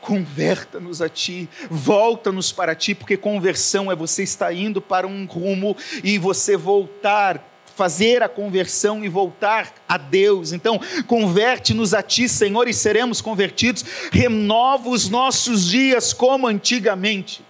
Converta-nos 0.00 1.02
a 1.02 1.08
ti, 1.08 1.48
volta-nos 1.68 2.52
para 2.52 2.74
ti, 2.74 2.94
porque 2.94 3.16
conversão 3.16 3.90
é 3.90 3.96
você 3.96 4.22
estar 4.22 4.52
indo 4.52 4.80
para 4.80 5.06
um 5.06 5.24
rumo 5.26 5.76
e 6.04 6.18
você 6.18 6.56
voltar 6.56 7.42
fazer 7.78 8.24
a 8.24 8.28
conversão 8.28 9.04
e 9.04 9.08
voltar 9.08 9.72
a 9.88 9.96
Deus. 9.96 10.52
Então, 10.52 10.80
converte-nos 11.06 11.94
a 11.94 12.02
Ti, 12.02 12.28
Senhor, 12.28 12.66
e 12.66 12.74
seremos 12.74 13.20
convertidos. 13.20 13.84
Renova 14.10 14.88
os 14.88 15.08
nossos 15.08 15.64
dias 15.70 16.12
como 16.12 16.48
antigamente. 16.48 17.40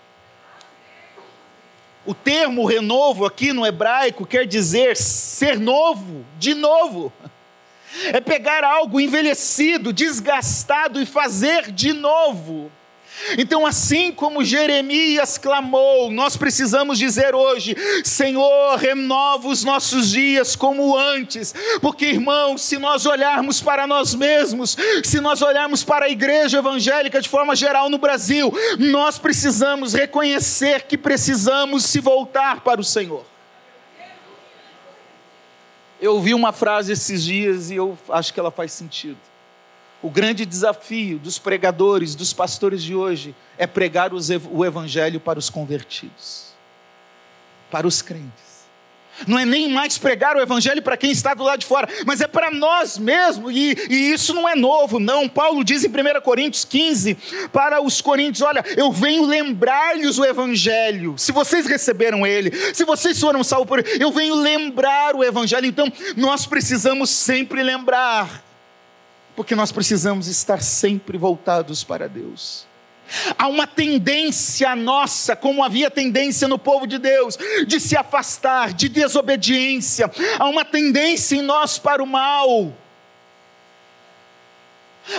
O 2.05 2.13
termo 2.13 2.67
renovo 2.67 3.25
aqui 3.25 3.55
no 3.55 3.65
hebraico 3.65 4.27
quer 4.27 4.47
dizer 4.47 4.99
ser 4.99 5.59
novo, 5.59 6.27
de 6.39 6.53
novo. 6.53 7.11
É 8.13 8.21
pegar 8.21 8.63
algo 8.65 9.01
envelhecido, 9.01 9.95
desgastado 9.95 11.01
e 11.01 11.07
fazer 11.07 11.73
de 11.73 11.95
novo. 11.95 12.71
Então, 13.37 13.67
assim 13.67 14.13
como 14.13 14.45
Jeremias 14.45 15.39
clamou, 15.39 16.11
nós 16.11 16.37
precisamos 16.37 16.99
dizer 16.99 17.35
hoje: 17.35 17.77
Senhor, 18.05 18.77
renova 18.77 19.49
os 19.49 19.65
nossos 19.65 20.11
dias 20.11 20.55
como 20.57 20.97
antes, 20.97 21.55
porque, 21.81 22.07
irmãos, 22.07 22.63
se 22.63 22.79
nós 22.79 23.07
olharmos 23.07 23.61
para 23.61 23.87
nós 23.87 24.15
mesmos, 24.15 24.77
se 25.05 25.21
nós 25.21 25.43
olharmos 25.43 25.85
para 25.85 26.07
a 26.07 26.11
igreja 26.11 26.59
evangélica 26.59 27.21
de 27.21 27.29
forma 27.29 27.55
geral 27.55 27.91
no 27.91 27.99
Brasil, 27.99 28.53
nós 28.79 29.19
precisamos 29.19 29.95
reconhecer 29.95 30.83
que 30.83 30.97
precisamos 30.97 31.85
se 31.85 32.01
voltar 32.01 32.61
para 32.61 32.81
o 32.81 32.85
Senhor. 32.85 33.25
Eu 36.01 36.15
ouvi 36.15 36.33
uma 36.33 36.53
frase 36.53 36.93
esses 36.93 37.25
dias 37.25 37.71
e 37.71 37.77
eu 37.77 37.99
acho 38.09 38.33
que 38.33 38.39
ela 38.39 38.53
faz 38.53 38.73
sentido. 38.73 39.19
O 40.01 40.11
grande 40.11 40.47
desafio 40.47 41.19
dos 41.19 41.39
pregadores, 41.39 42.15
dos 42.15 42.33
pastores 42.33 42.83
de 42.83 42.95
hoje, 42.95 43.35
é 43.57 43.67
pregar 43.67 44.13
o 44.13 44.65
evangelho 44.65 45.19
para 45.19 45.39
os 45.39 45.51
convertidos, 45.51 46.53
para 47.71 47.87
os 47.87 48.01
crentes. 48.01 48.49
Não 49.27 49.37
é 49.37 49.45
nem 49.45 49.69
mais 49.69 49.99
pregar 49.99 50.37
o 50.37 50.41
evangelho 50.41 50.81
para 50.81 50.97
quem 50.97 51.11
está 51.11 51.35
do 51.35 51.43
lado 51.43 51.59
de 51.59 51.67
fora, 51.67 51.89
mas 52.07 52.21
é 52.21 52.29
para 52.29 52.51
nós 52.51 52.99
mesmos, 52.99 53.53
e, 53.53 53.77
e, 53.91 54.13
isso 54.13 54.33
não 54.33 54.49
é 54.49 54.55
novo, 54.55 55.01
não. 55.01 55.29
Paulo 55.29 55.65
diz 55.65 55.85
em 55.85 55.89
1 55.89 56.21
Coríntios 56.23 56.65
15 56.65 57.17
para 57.53 57.83
os 57.83 58.01
coríntios: 58.01 58.43
Olha, 58.43 58.65
eu 58.77 58.93
venho 58.93 59.25
lembrar-lhes 59.25 60.19
o 60.19 60.25
evangelho, 60.25 61.17
se 61.19 61.33
vocês 61.33 61.67
receberam 61.67 62.27
ele, 62.27 62.53
se 62.73 62.85
vocês 62.85 63.19
foram 63.19 63.43
salvos 63.43 63.67
por 63.67 63.81
ele, 63.81 64.03
eu 64.03 64.13
venho 64.13 64.37
lembrar 64.37 65.17
o 65.17 65.25
evangelho. 65.25 65.67
Então, 65.67 65.93
nós 66.17 66.47
precisamos 66.47 67.11
sempre 67.11 67.63
lembrar 67.63 68.48
porque 69.39 69.55
nós 69.55 69.71
precisamos 69.71 70.27
estar 70.27 70.61
sempre 70.61 71.17
voltados 71.17 71.85
para 71.85 72.09
Deus. 72.09 72.67
Há 73.39 73.47
uma 73.47 73.69
tendência 73.69 74.75
nossa, 74.75 75.37
como 75.37 75.63
havia 75.63 75.89
tendência 75.89 76.49
no 76.49 76.59
povo 76.59 76.89
de 76.89 76.99
Deus, 76.99 77.39
de 77.65 77.79
se 77.79 77.97
afastar, 77.97 78.73
de 78.73 78.89
desobediência. 78.89 80.11
Há 80.41 80.49
uma 80.49 80.65
tendência 80.65 81.37
em 81.37 81.43
nós 81.43 81.79
para 81.79 82.03
o 82.03 82.07
mal. 82.07 82.77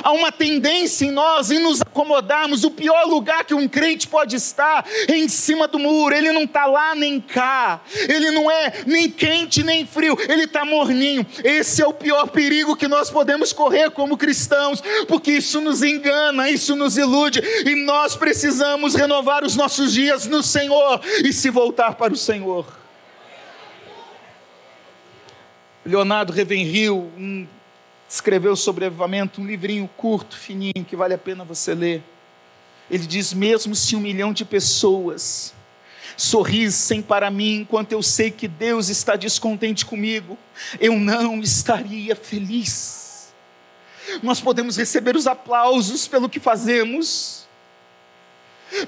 Há 0.03 0.11
uma 0.11 0.31
tendência 0.31 1.05
em 1.05 1.11
nós 1.11 1.51
em 1.51 1.59
nos 1.59 1.81
acomodarmos. 1.81 2.63
O 2.63 2.71
pior 2.71 3.05
lugar 3.05 3.43
que 3.43 3.53
um 3.53 3.67
crente 3.67 4.07
pode 4.07 4.35
estar 4.35 4.85
é 5.07 5.17
em 5.17 5.27
cima 5.27 5.67
do 5.67 5.79
muro. 5.79 6.15
Ele 6.15 6.31
não 6.31 6.43
está 6.43 6.65
lá 6.65 6.95
nem 6.95 7.19
cá. 7.19 7.81
Ele 8.07 8.31
não 8.31 8.49
é 8.49 8.83
nem 8.85 9.09
quente 9.09 9.63
nem 9.63 9.85
frio. 9.85 10.17
Ele 10.27 10.43
está 10.43 10.63
morninho. 10.65 11.25
Esse 11.43 11.81
é 11.81 11.87
o 11.87 11.93
pior 11.93 12.27
perigo 12.29 12.75
que 12.75 12.87
nós 12.87 13.09
podemos 13.09 13.53
correr 13.53 13.91
como 13.91 14.17
cristãos, 14.17 14.81
porque 15.07 15.31
isso 15.31 15.61
nos 15.61 15.83
engana, 15.83 16.49
isso 16.49 16.75
nos 16.75 16.97
ilude. 16.97 17.41
E 17.65 17.75
nós 17.85 18.15
precisamos 18.15 18.95
renovar 18.95 19.43
os 19.43 19.55
nossos 19.55 19.93
dias 19.93 20.27
no 20.27 20.43
Senhor 20.43 21.01
e 21.23 21.33
se 21.33 21.49
voltar 21.49 21.95
para 21.95 22.13
o 22.13 22.17
Senhor. 22.17 22.65
Leonardo 25.85 26.33
Ravenhill, 26.33 27.11
um 27.17 27.47
escreveu 28.09 28.55
sobre 28.55 28.85
avivamento 28.85 29.39
um 29.39 29.45
livrinho 29.45 29.87
curto, 29.95 30.35
fininho, 30.35 30.83
que 30.87 30.95
vale 30.95 31.13
a 31.13 31.17
pena 31.17 31.45
você 31.45 31.75
ler. 31.75 32.03
Ele 32.89 33.05
diz: 33.05 33.33
mesmo 33.33 33.75
se 33.75 33.95
um 33.95 33.99
milhão 33.99 34.33
de 34.33 34.43
pessoas 34.43 35.53
sorrissem 36.17 37.01
para 37.01 37.29
mim 37.29 37.61
enquanto 37.61 37.91
eu 37.91 38.01
sei 38.01 38.31
que 38.31 38.47
Deus 38.47 38.89
está 38.89 39.15
descontente 39.15 39.85
comigo, 39.85 40.37
eu 40.79 40.99
não 40.99 41.39
estaria 41.39 42.15
feliz. 42.15 43.31
Nós 44.23 44.41
podemos 44.41 44.75
receber 44.75 45.15
os 45.15 45.27
aplausos 45.27 46.07
pelo 46.07 46.27
que 46.27 46.39
fazemos, 46.39 47.47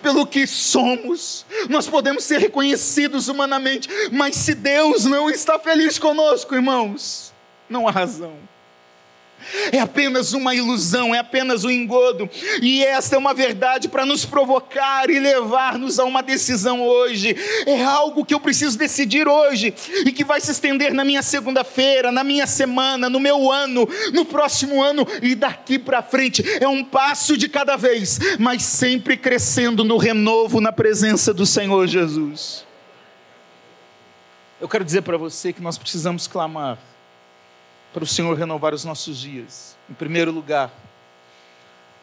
pelo 0.01 0.25
que 0.25 0.47
somos, 0.47 1.45
nós 1.69 1.87
podemos 1.87 2.23
ser 2.23 2.39
reconhecidos 2.39 3.27
humanamente, 3.27 3.87
mas 4.11 4.35
se 4.35 4.55
Deus 4.55 5.05
não 5.05 5.29
está 5.29 5.59
feliz 5.59 5.99
conosco, 5.99 6.55
irmãos, 6.55 7.31
não 7.69 7.87
há 7.87 7.91
razão 7.91 8.35
é 9.71 9.79
apenas 9.79 10.33
uma 10.33 10.53
ilusão, 10.53 11.13
é 11.13 11.19
apenas 11.19 11.63
um 11.63 11.69
engodo, 11.69 12.29
e 12.61 12.83
esta 12.83 13.15
é 13.15 13.19
uma 13.19 13.33
verdade 13.33 13.87
para 13.87 14.05
nos 14.05 14.25
provocar 14.25 15.09
e 15.09 15.19
levar-nos 15.19 15.99
a 15.99 16.05
uma 16.05 16.21
decisão 16.21 16.81
hoje. 16.81 17.35
É 17.65 17.83
algo 17.83 18.25
que 18.25 18.33
eu 18.33 18.39
preciso 18.39 18.77
decidir 18.77 19.27
hoje 19.27 19.73
e 20.05 20.11
que 20.11 20.23
vai 20.23 20.39
se 20.41 20.51
estender 20.51 20.93
na 20.93 21.03
minha 21.03 21.21
segunda-feira, 21.21 22.11
na 22.11 22.23
minha 22.23 22.47
semana, 22.47 23.09
no 23.09 23.19
meu 23.19 23.51
ano, 23.51 23.87
no 24.13 24.25
próximo 24.25 24.81
ano 24.81 25.05
e 25.21 25.35
daqui 25.35 25.77
para 25.79 26.01
frente. 26.01 26.43
É 26.59 26.67
um 26.67 26.83
passo 26.83 27.37
de 27.37 27.47
cada 27.47 27.75
vez, 27.75 28.19
mas 28.39 28.63
sempre 28.63 29.17
crescendo 29.17 29.83
no 29.83 29.97
renovo 29.97 30.61
na 30.61 30.71
presença 30.71 31.33
do 31.33 31.45
Senhor 31.45 31.87
Jesus. 31.87 32.65
Eu 34.59 34.69
quero 34.69 34.85
dizer 34.85 35.01
para 35.01 35.17
você 35.17 35.51
que 35.51 35.61
nós 35.61 35.77
precisamos 35.77 36.27
clamar 36.27 36.77
para 37.93 38.03
o 38.03 38.07
Senhor 38.07 38.37
renovar 38.37 38.73
os 38.73 38.85
nossos 38.85 39.19
dias. 39.19 39.75
Em 39.89 39.93
primeiro 39.93 40.31
lugar, 40.31 40.71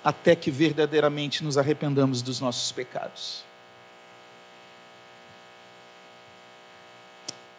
até 0.05 0.37
que 0.37 0.51
verdadeiramente 0.51 1.42
nos 1.42 1.59
arrependamos 1.59 2.22
dos 2.22 2.40
nossos 2.40 2.70
pecados. 2.72 3.44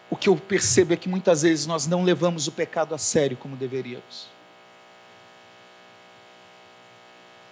O 0.10 0.16
que 0.16 0.30
eu 0.30 0.36
percebo 0.36 0.94
é 0.94 0.98
que 0.98 1.08
muitas 1.08 1.44
vezes 1.44 1.66
nós 1.68 1.86
não 1.86 2.04
levamos 2.04 2.48
o 2.48 2.52
pecado 2.52 2.96
a 2.96 2.98
sério 2.98 3.38
como 3.38 3.56
deveríamos. 3.56 4.28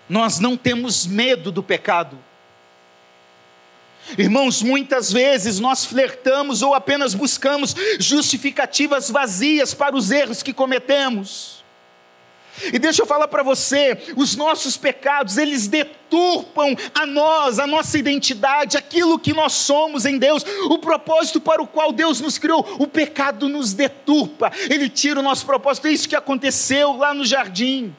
Nós 0.09 0.39
não 0.39 0.55
temos 0.55 1.05
medo 1.05 1.51
do 1.51 1.61
pecado. 1.61 2.17
Irmãos, 4.17 4.61
muitas 4.61 5.11
vezes 5.11 5.59
nós 5.59 5.85
flertamos 5.85 6.61
ou 6.61 6.73
apenas 6.73 7.13
buscamos 7.13 7.75
justificativas 7.99 9.09
vazias 9.09 9.73
para 9.73 9.95
os 9.95 10.11
erros 10.11 10.43
que 10.43 10.53
cometemos. 10.53 11.57
E 12.73 12.79
deixa 12.79 13.03
eu 13.03 13.05
falar 13.05 13.27
para 13.27 13.43
você, 13.43 13.97
os 14.15 14.35
nossos 14.35 14.77
pecados, 14.77 15.37
eles 15.37 15.67
deturpam 15.67 16.75
a 16.93 17.05
nós, 17.05 17.59
a 17.59 17.67
nossa 17.67 17.97
identidade, 17.99 18.77
aquilo 18.77 19.19
que 19.19 19.33
nós 19.33 19.53
somos 19.53 20.05
em 20.05 20.17
Deus, 20.17 20.43
o 20.65 20.79
propósito 20.79 21.39
para 21.39 21.61
o 21.61 21.67
qual 21.67 21.91
Deus 21.91 22.19
nos 22.19 22.37
criou. 22.37 22.65
O 22.79 22.87
pecado 22.87 23.47
nos 23.47 23.73
deturpa, 23.73 24.51
ele 24.69 24.89
tira 24.89 25.19
o 25.19 25.23
nosso 25.23 25.45
propósito. 25.45 25.87
É 25.87 25.91
isso 25.91 26.09
que 26.09 26.15
aconteceu 26.15 26.97
lá 26.97 27.13
no 27.13 27.25
jardim. 27.25 27.95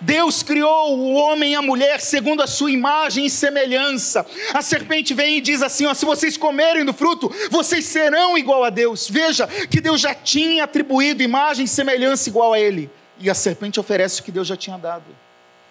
Deus 0.00 0.42
criou 0.42 0.98
o 0.98 1.14
homem 1.14 1.52
e 1.52 1.54
a 1.54 1.62
mulher 1.62 2.00
segundo 2.00 2.42
a 2.42 2.46
sua 2.46 2.70
imagem 2.70 3.26
e 3.26 3.30
semelhança. 3.30 4.26
A 4.52 4.62
serpente 4.62 5.14
vem 5.14 5.38
e 5.38 5.40
diz 5.40 5.62
assim: 5.62 5.86
ó, 5.86 5.94
se 5.94 6.04
vocês 6.04 6.36
comerem 6.36 6.84
do 6.84 6.92
fruto, 6.92 7.32
vocês 7.50 7.84
serão 7.84 8.36
igual 8.36 8.64
a 8.64 8.70
Deus. 8.70 9.08
Veja 9.08 9.46
que 9.68 9.80
Deus 9.80 10.00
já 10.00 10.14
tinha 10.14 10.64
atribuído 10.64 11.22
imagem 11.22 11.64
e 11.64 11.68
semelhança 11.68 12.28
igual 12.28 12.52
a 12.52 12.60
Ele. 12.60 12.90
E 13.18 13.28
a 13.28 13.34
serpente 13.34 13.80
oferece 13.80 14.20
o 14.20 14.24
que 14.24 14.32
Deus 14.32 14.46
já 14.46 14.56
tinha 14.56 14.78
dado. 14.78 15.04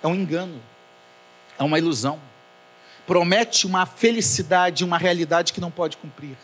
É 0.04 0.08
um 0.08 0.16
engano, 0.16 0.62
é 1.58 1.64
uma 1.64 1.78
ilusão. 1.78 2.20
Promete 3.06 3.66
uma 3.66 3.86
felicidade, 3.86 4.84
uma 4.84 4.98
realidade 4.98 5.54
que 5.54 5.62
não 5.62 5.72
pode 5.72 5.96
cumprir. 5.96 6.36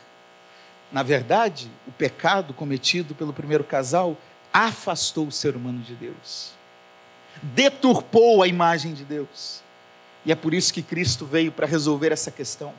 Na 0.91 1.03
verdade, 1.03 1.69
o 1.87 1.91
pecado 1.91 2.53
cometido 2.53 3.15
pelo 3.15 3.33
primeiro 3.33 3.63
casal 3.63 4.15
afastou 4.53 5.27
o 5.27 5.31
ser 5.31 5.55
humano 5.55 5.79
de 5.79 5.95
Deus, 5.95 6.51
deturpou 7.41 8.43
a 8.43 8.47
imagem 8.47 8.93
de 8.93 9.03
Deus. 9.03 9.61
E 10.25 10.31
é 10.31 10.35
por 10.35 10.53
isso 10.53 10.73
que 10.73 10.81
Cristo 10.81 11.25
veio 11.25 11.51
para 11.51 11.67
resolver 11.67 12.11
essa 12.11 12.31
questão. 12.31 12.73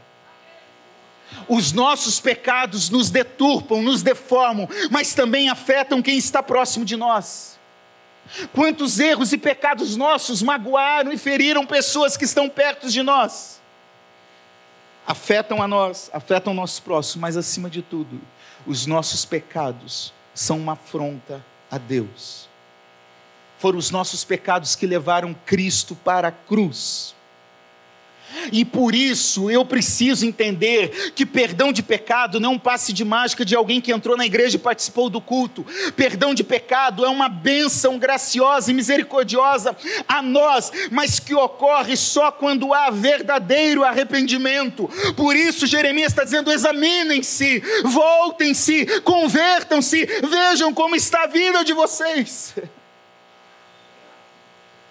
Os 1.48 1.72
nossos 1.72 2.20
pecados 2.20 2.90
nos 2.90 3.10
deturpam, 3.10 3.82
nos 3.82 4.02
deformam, 4.02 4.68
mas 4.90 5.14
também 5.14 5.48
afetam 5.48 6.02
quem 6.02 6.16
está 6.16 6.42
próximo 6.42 6.84
de 6.84 6.96
nós. 6.96 7.58
Quantos 8.52 8.98
erros 8.98 9.32
e 9.32 9.38
pecados 9.38 9.96
nossos 9.96 10.42
magoaram 10.42 11.12
e 11.12 11.18
feriram 11.18 11.66
pessoas 11.66 12.16
que 12.16 12.24
estão 12.24 12.48
perto 12.48 12.88
de 12.88 13.02
nós? 13.02 13.60
Afetam 15.06 15.62
a 15.62 15.68
nós, 15.68 16.08
afetam 16.12 16.52
o 16.52 16.56
nosso 16.56 16.82
próximo, 16.82 17.22
mas 17.22 17.36
acima 17.36 17.68
de 17.68 17.82
tudo, 17.82 18.20
os 18.66 18.86
nossos 18.86 19.24
pecados 19.26 20.14
são 20.34 20.56
uma 20.56 20.72
afronta 20.72 21.44
a 21.70 21.76
Deus. 21.76 22.48
Foram 23.64 23.78
os 23.78 23.90
nossos 23.90 24.24
pecados 24.24 24.76
que 24.76 24.86
levaram 24.86 25.34
Cristo 25.46 25.96
para 26.04 26.28
a 26.28 26.30
cruz. 26.30 27.14
E 28.52 28.62
por 28.62 28.94
isso 28.94 29.50
eu 29.50 29.64
preciso 29.64 30.26
entender 30.26 31.12
que 31.14 31.24
perdão 31.24 31.72
de 31.72 31.82
pecado 31.82 32.38
não 32.38 32.50
é 32.50 32.54
um 32.56 32.58
passe 32.58 32.92
de 32.92 33.06
mágica 33.06 33.42
de 33.42 33.56
alguém 33.56 33.80
que 33.80 33.90
entrou 33.90 34.18
na 34.18 34.26
igreja 34.26 34.56
e 34.56 34.58
participou 34.58 35.08
do 35.08 35.18
culto. 35.18 35.64
Perdão 35.96 36.34
de 36.34 36.44
pecado 36.44 37.06
é 37.06 37.08
uma 37.08 37.26
bênção 37.26 37.98
graciosa 37.98 38.70
e 38.70 38.74
misericordiosa 38.74 39.74
a 40.06 40.20
nós, 40.20 40.70
mas 40.90 41.18
que 41.18 41.34
ocorre 41.34 41.96
só 41.96 42.30
quando 42.30 42.74
há 42.74 42.90
verdadeiro 42.90 43.82
arrependimento. 43.82 44.90
Por 45.16 45.34
isso 45.34 45.66
Jeremias 45.66 46.12
está 46.12 46.22
dizendo: 46.22 46.52
examinem-se, 46.52 47.62
voltem-se, 47.82 49.00
convertam-se, 49.00 50.04
vejam 50.04 50.74
como 50.74 50.94
está 50.94 51.22
a 51.22 51.28
vida 51.28 51.64
de 51.64 51.72
vocês. 51.72 52.52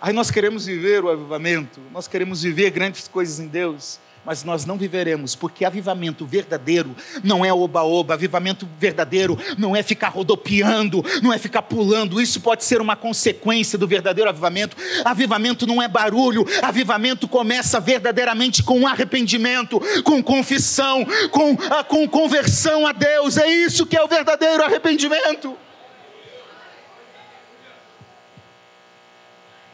Aí 0.04 0.12
nós 0.12 0.30
queremos 0.30 0.66
viver 0.66 1.02
o 1.02 1.10
avivamento, 1.10 1.80
nós 1.94 2.10
queremos 2.10 2.44
viver 2.44 2.72
grandes 2.72 3.08
coisas 3.08 3.40
em 3.40 3.48
Deus, 3.48 4.02
mas 4.26 4.44
nós 4.44 4.66
não 4.66 4.78
viveremos, 4.78 5.34
porque 5.34 5.64
avivamento 5.64 6.26
verdadeiro 6.26 6.94
não 7.24 7.46
é 7.46 7.54
oba-oba, 7.54 8.14
avivamento 8.14 8.68
verdadeiro 8.78 9.40
não 9.58 9.74
é 9.74 9.82
ficar 9.82 10.10
rodopiando, 10.10 11.02
não 11.22 11.32
é 11.32 11.38
ficar 11.38 11.62
pulando, 11.62 12.22
isso 12.22 12.42
pode 12.42 12.66
ser 12.66 12.82
uma 12.82 12.98
consequência 12.98 13.80
do 13.80 13.88
verdadeiro 13.88 14.30
avivamento. 14.30 14.76
Avivamento 15.06 15.66
não 15.66 15.82
é 15.82 15.88
barulho, 15.88 16.46
avivamento 16.62 17.26
começa 17.26 17.80
verdadeiramente 17.80 18.62
com 18.62 18.86
arrependimento, 18.86 19.80
com 20.04 20.22
confissão, 20.22 21.08
com, 21.32 21.58
ah, 21.72 21.82
com 21.82 22.06
conversão 22.10 22.86
a 22.86 22.92
Deus, 22.92 23.38
é 23.38 23.48
isso 23.48 23.86
que 23.86 23.96
é 23.96 24.04
o 24.04 24.08
verdadeiro 24.10 24.66
arrependimento. 24.66 25.58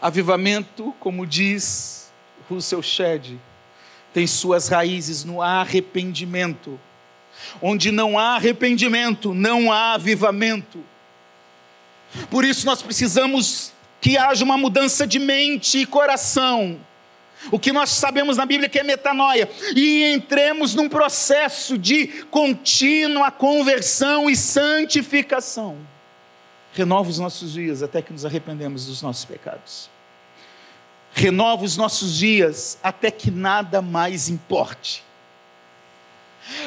Avivamento, 0.01 0.95
como 0.99 1.27
diz 1.27 2.09
Russell 2.49 2.81
Shedd, 2.81 3.37
tem 4.13 4.25
suas 4.25 4.69
raízes 4.69 5.25
no 5.25 5.41
arrependimento. 5.41 6.79
Onde 7.61 7.91
não 7.91 8.17
há 8.17 8.35
arrependimento, 8.35 9.33
não 9.33 9.71
há 9.71 9.93
avivamento. 9.93 10.83
Por 12.29 12.45
isso 12.45 12.65
nós 12.65 12.81
precisamos 12.81 13.73
que 13.99 14.17
haja 14.17 14.43
uma 14.43 14.57
mudança 14.57 15.05
de 15.05 15.19
mente 15.19 15.79
e 15.79 15.85
coração. 15.85 16.79
O 17.51 17.59
que 17.59 17.71
nós 17.71 17.89
sabemos 17.89 18.37
na 18.37 18.45
Bíblia 18.45 18.69
que 18.69 18.79
é 18.79 18.83
metanoia. 18.83 19.49
E 19.75 20.03
entremos 20.13 20.75
num 20.75 20.89
processo 20.89 21.77
de 21.77 22.07
contínua 22.29 23.31
conversão 23.31 24.29
e 24.29 24.35
santificação 24.35 25.77
renova 26.79 27.09
os 27.09 27.19
nossos 27.19 27.51
dias 27.51 27.83
até 27.83 28.01
que 28.01 28.13
nos 28.13 28.25
arrependemos 28.25 28.85
dos 28.85 29.01
nossos 29.01 29.25
pecados. 29.25 29.89
Renova 31.13 31.65
os 31.65 31.75
nossos 31.75 32.15
dias 32.15 32.77
até 32.81 33.11
que 33.11 33.29
nada 33.29 33.81
mais 33.81 34.29
importe. 34.29 35.03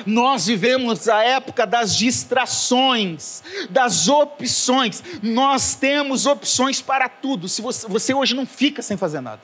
Nós 0.04 0.46
vivemos 0.46 1.08
a 1.08 1.22
época 1.22 1.66
das 1.66 1.96
distrações, 1.96 3.42
das 3.70 4.06
opções. 4.06 5.02
Nós 5.22 5.74
temos 5.74 6.26
opções 6.26 6.82
para 6.82 7.08
tudo. 7.08 7.48
Se 7.48 7.62
você, 7.62 7.88
você 7.88 8.12
hoje 8.12 8.34
não 8.34 8.44
fica 8.44 8.82
sem 8.82 8.98
fazer 8.98 9.22
nada. 9.22 9.40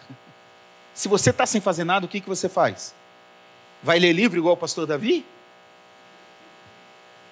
Se 0.93 1.09
você 1.09 1.31
está 1.31 1.47
sem 1.47 1.63
fazer 1.63 1.85
nada, 1.85 2.05
o 2.05 2.09
que, 2.09 2.21
que 2.21 2.29
você 2.29 2.49
faz? 2.49 2.95
Vai 3.83 3.99
ler 3.99 4.13
livro 4.13 4.39
igual 4.39 4.55
o 4.55 4.59
pastor 4.59 4.87
Davi? 4.87 5.25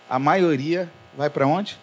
A 0.08 0.18
maioria 0.18 0.90
vai 1.14 1.28
para 1.28 1.46
onde? 1.46 1.78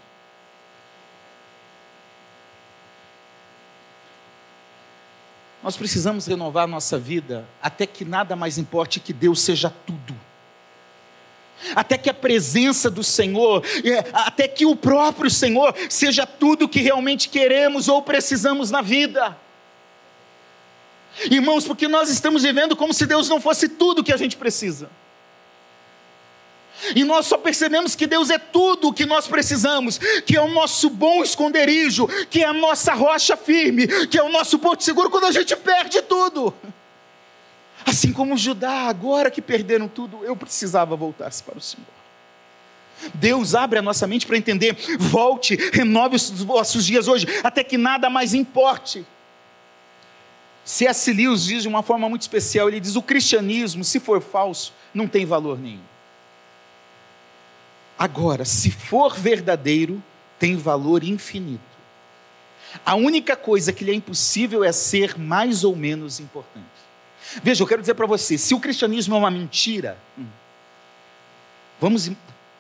Nós 5.63 5.77
precisamos 5.77 6.27
renovar 6.27 6.67
nossa 6.67 6.99
vida 6.99 7.47
até 7.61 7.87
que 7.87 8.03
nada 8.03 8.35
mais 8.35 8.57
importe 8.57 8.99
que 8.99 9.13
Deus 9.13 9.39
seja 9.39 9.69
tudo. 9.69 10.13
Até 11.73 11.97
que 11.97 12.09
a 12.09 12.13
presença 12.13 12.91
do 12.91 13.01
Senhor, 13.01 13.63
é, 13.85 14.09
até 14.11 14.45
que 14.45 14.65
o 14.65 14.75
próprio 14.75 15.29
Senhor 15.31 15.73
seja 15.89 16.25
tudo 16.25 16.67
que 16.67 16.81
realmente 16.81 17.29
queremos 17.29 17.87
ou 17.87 18.01
precisamos 18.01 18.69
na 18.69 18.81
vida. 18.81 19.37
Irmãos, 21.31 21.65
porque 21.65 21.87
nós 21.87 22.09
estamos 22.09 22.43
vivendo 22.43 22.75
como 22.75 22.93
se 22.93 23.05
Deus 23.05 23.29
não 23.29 23.39
fosse 23.39 23.69
tudo 23.69 24.03
que 24.03 24.11
a 24.11 24.17
gente 24.17 24.35
precisa. 24.35 24.89
E 26.95 27.03
nós 27.03 27.25
só 27.25 27.37
percebemos 27.37 27.95
que 27.95 28.05
Deus 28.05 28.29
é 28.29 28.37
tudo 28.37 28.89
o 28.89 28.93
que 28.93 29.05
nós 29.05 29.27
precisamos, 29.27 29.97
que 30.25 30.35
é 30.35 30.41
o 30.41 30.47
nosso 30.47 30.89
bom 30.89 31.23
esconderijo, 31.23 32.07
que 32.29 32.43
é 32.43 32.47
a 32.47 32.53
nossa 32.53 32.93
rocha 32.93 33.37
firme, 33.37 33.87
que 34.07 34.17
é 34.17 34.23
o 34.23 34.29
nosso 34.29 34.59
porto 34.59 34.83
seguro 34.83 35.09
quando 35.09 35.25
a 35.25 35.31
gente 35.31 35.55
perde 35.55 36.01
tudo. 36.01 36.53
Assim 37.85 38.13
como 38.13 38.37
Judá, 38.37 38.87
agora 38.87 39.29
que 39.29 39.41
perderam 39.41 39.87
tudo, 39.87 40.23
eu 40.23 40.35
precisava 40.35 40.95
voltar-se 40.95 41.43
para 41.43 41.57
o 41.57 41.61
Senhor. 41.61 41.85
Deus 43.13 43.53
abre 43.55 43.79
a 43.79 43.81
nossa 43.81 44.07
mente 44.07 44.25
para 44.25 44.37
entender, 44.37 44.75
volte, 44.97 45.55
renove 45.73 46.15
os 46.15 46.29
vossos 46.41 46.85
dias 46.85 47.07
hoje, 47.07 47.27
até 47.43 47.63
que 47.63 47.77
nada 47.77 48.09
mais 48.09 48.33
importe. 48.33 49.05
C.S. 50.63 51.11
Lewis 51.11 51.43
diz 51.43 51.63
de 51.63 51.67
uma 51.67 51.83
forma 51.83 52.07
muito 52.07 52.21
especial: 52.21 52.69
ele 52.69 52.79
diz, 52.79 52.95
o 52.95 53.01
cristianismo, 53.01 53.83
se 53.83 53.99
for 53.99 54.21
falso, 54.21 54.73
não 54.93 55.07
tem 55.07 55.25
valor 55.25 55.59
nenhum. 55.59 55.92
Agora, 58.03 58.43
se 58.43 58.69
for 58.69 59.15
verdadeiro, 59.15 60.03
tem 60.37 60.57
valor 60.57 61.05
infinito. 61.05 61.63
A 62.85 62.95
única 62.95 63.33
coisa 63.33 63.71
que 63.71 63.81
lhe 63.81 63.91
é 63.91 63.93
impossível 63.93 64.61
é 64.61 64.73
ser 64.73 65.17
mais 65.17 65.63
ou 65.63 65.73
menos 65.73 66.19
importante. 66.19 66.65
Veja, 67.41 67.63
eu 67.63 67.67
quero 67.67 67.79
dizer 67.79 67.93
para 67.93 68.05
você: 68.05 68.37
se 68.37 68.53
o 68.53 68.59
cristianismo 68.59 69.15
é 69.15 69.17
uma 69.17 69.31
mentira, 69.31 69.97
hum, 70.17 70.25
vamos 71.79 72.11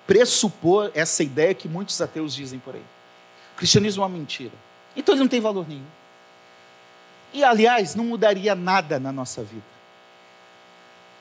pressupor 0.07 0.89
essa 0.95 1.21
ideia 1.23 1.53
que 1.53 1.67
muitos 1.67 1.99
ateus 1.99 2.33
dizem 2.33 2.57
por 2.57 2.75
aí. 2.75 2.85
O 3.53 3.57
cristianismo 3.57 4.01
é 4.01 4.05
uma 4.05 4.17
mentira. 4.17 4.53
Então 4.95 5.13
ele 5.13 5.23
não 5.23 5.27
tem 5.27 5.41
valor 5.41 5.67
nenhum. 5.67 5.83
E, 7.33 7.43
aliás, 7.43 7.95
não 7.95 8.05
mudaria 8.05 8.55
nada 8.55 8.97
na 8.97 9.11
nossa 9.11 9.43
vida. 9.43 9.72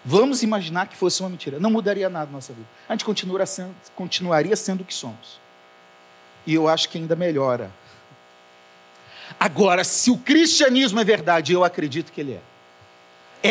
Vamos 0.05 0.43
imaginar 0.43 0.89
que 0.89 0.97
fosse 0.97 1.21
uma 1.21 1.31
mentira. 1.31 1.61
Não 1.61 1.71
mudaria 1.71 2.09
nada 2.09 2.27
na 2.27 2.33
nossa 2.33 2.53
vida. 2.53 2.67
A 2.89 2.93
gente 2.93 3.05
continuaria 3.05 3.47
sendo, 3.47 3.75
continuaria 3.95 4.57
sendo 4.57 4.81
o 4.81 4.85
que 4.85 4.95
somos. 4.95 5.41
E 6.47 6.55
eu 6.55 6.69
acho 6.69 6.89
que 6.89 6.99
ainda 6.99 7.15
melhora. 7.15 7.71
Agora, 9.39 9.85
se 9.85 10.11
o 10.11 10.19
cristianismo 10.19 10.99
é 11.01 11.05
verdade, 11.05 11.53
eu 11.53 11.63
acredito 11.63 12.11
que 12.13 12.21
ele 12.21 12.33
é. 12.33 12.41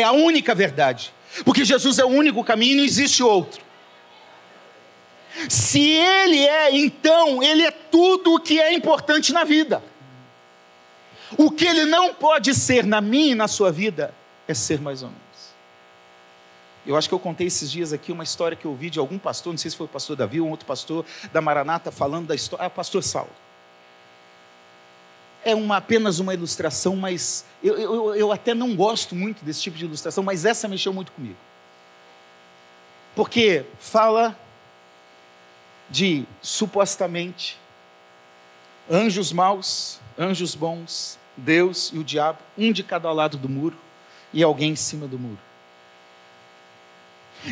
É 0.00 0.02
a 0.02 0.12
única 0.12 0.54
verdade. 0.54 1.12
Porque 1.44 1.64
Jesus 1.64 1.98
é 1.98 2.04
o 2.04 2.08
único 2.08 2.44
caminho, 2.44 2.76
não 2.76 2.84
existe 2.84 3.22
outro. 3.22 3.62
Se 5.48 5.80
ele 5.80 6.46
é, 6.46 6.76
então, 6.76 7.42
ele 7.42 7.62
é 7.62 7.70
tudo 7.70 8.34
o 8.34 8.40
que 8.40 8.60
é 8.60 8.74
importante 8.74 9.32
na 9.32 9.44
vida. 9.44 9.82
O 11.38 11.50
que 11.50 11.64
ele 11.64 11.86
não 11.86 12.12
pode 12.12 12.54
ser 12.54 12.84
na 12.84 13.00
minha 13.00 13.32
e 13.32 13.34
na 13.34 13.48
sua 13.48 13.72
vida 13.72 14.14
é 14.46 14.52
ser 14.52 14.80
mais 14.80 15.02
ou 15.02 15.08
menos. 15.08 15.21
Eu 16.84 16.96
acho 16.96 17.08
que 17.08 17.14
eu 17.14 17.18
contei 17.18 17.46
esses 17.46 17.70
dias 17.70 17.92
aqui 17.92 18.10
uma 18.10 18.24
história 18.24 18.56
que 18.56 18.64
eu 18.64 18.72
ouvi 18.72 18.90
de 18.90 18.98
algum 18.98 19.18
pastor, 19.18 19.52
não 19.52 19.58
sei 19.58 19.70
se 19.70 19.76
foi 19.76 19.86
o 19.86 19.88
pastor 19.88 20.16
Davi 20.16 20.40
ou 20.40 20.48
um 20.48 20.50
outro 20.50 20.66
pastor 20.66 21.04
da 21.32 21.40
Maranata, 21.40 21.92
falando 21.92 22.26
da 22.26 22.34
história. 22.34 22.66
Ah, 22.66 22.70
pastor 22.70 23.02
Saulo. 23.02 23.30
É 25.44 25.54
uma, 25.54 25.76
apenas 25.76 26.18
uma 26.18 26.34
ilustração, 26.34 26.96
mas 26.96 27.44
eu, 27.62 27.78
eu, 27.78 28.14
eu 28.14 28.32
até 28.32 28.54
não 28.54 28.74
gosto 28.74 29.14
muito 29.14 29.44
desse 29.44 29.62
tipo 29.62 29.76
de 29.76 29.84
ilustração, 29.84 30.22
mas 30.24 30.44
essa 30.44 30.66
mexeu 30.68 30.92
muito 30.92 31.12
comigo. 31.12 31.36
Porque 33.14 33.64
fala 33.78 34.36
de 35.90 36.24
supostamente 36.40 37.58
anjos 38.90 39.32
maus, 39.32 40.00
anjos 40.18 40.54
bons, 40.54 41.18
Deus 41.36 41.90
e 41.92 41.98
o 41.98 42.04
diabo, 42.04 42.38
um 42.56 42.72
de 42.72 42.82
cada 42.82 43.12
lado 43.12 43.36
do 43.36 43.48
muro 43.48 43.76
e 44.32 44.42
alguém 44.42 44.72
em 44.72 44.76
cima 44.76 45.06
do 45.06 45.18
muro. 45.18 45.51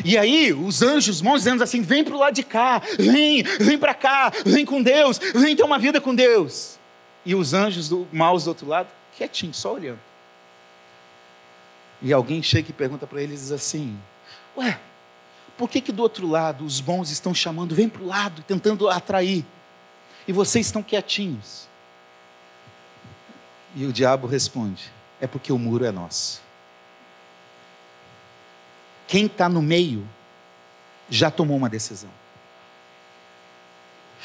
E 0.05 0.17
aí, 0.17 0.53
os 0.53 0.81
anjos 0.81 1.21
bons 1.21 1.39
dizendo 1.39 1.63
assim: 1.63 1.81
vem 1.81 2.03
para 2.03 2.15
o 2.15 2.19
lado 2.19 2.33
de 2.33 2.43
cá, 2.43 2.81
vem, 2.97 3.43
vem 3.43 3.77
para 3.77 3.93
cá, 3.93 4.31
vem 4.45 4.65
com 4.65 4.81
Deus, 4.81 5.19
vem 5.35 5.55
ter 5.55 5.63
uma 5.63 5.77
vida 5.77 5.99
com 5.99 6.15
Deus. 6.15 6.79
E 7.25 7.35
os 7.35 7.53
anjos 7.53 7.89
do, 7.89 8.07
maus 8.11 8.45
do 8.45 8.47
outro 8.49 8.67
lado, 8.67 8.89
quietinho, 9.15 9.53
só 9.53 9.73
olhando. 9.73 9.99
E 12.01 12.11
alguém 12.11 12.41
chega 12.41 12.69
e 12.69 12.73
pergunta 12.73 13.05
para 13.05 13.21
eles 13.21 13.51
assim: 13.51 13.97
Ué, 14.57 14.79
por 15.57 15.69
que, 15.69 15.81
que 15.81 15.91
do 15.91 16.01
outro 16.01 16.27
lado 16.27 16.65
os 16.65 16.79
bons 16.79 17.11
estão 17.11 17.33
chamando, 17.33 17.75
vem 17.75 17.87
para 17.87 18.01
o 18.01 18.07
lado, 18.07 18.41
tentando 18.43 18.89
atrair, 18.89 19.45
e 20.27 20.33
vocês 20.33 20.65
estão 20.65 20.81
quietinhos? 20.81 21.67
E 23.75 23.85
o 23.85 23.93
diabo 23.93 24.25
responde: 24.25 24.91
É 25.19 25.27
porque 25.27 25.51
o 25.51 25.59
muro 25.59 25.85
é 25.85 25.91
nosso. 25.91 26.41
Quem 29.11 29.25
está 29.25 29.49
no 29.49 29.61
meio 29.61 30.07
já 31.09 31.29
tomou 31.29 31.57
uma 31.57 31.67
decisão. 31.67 32.09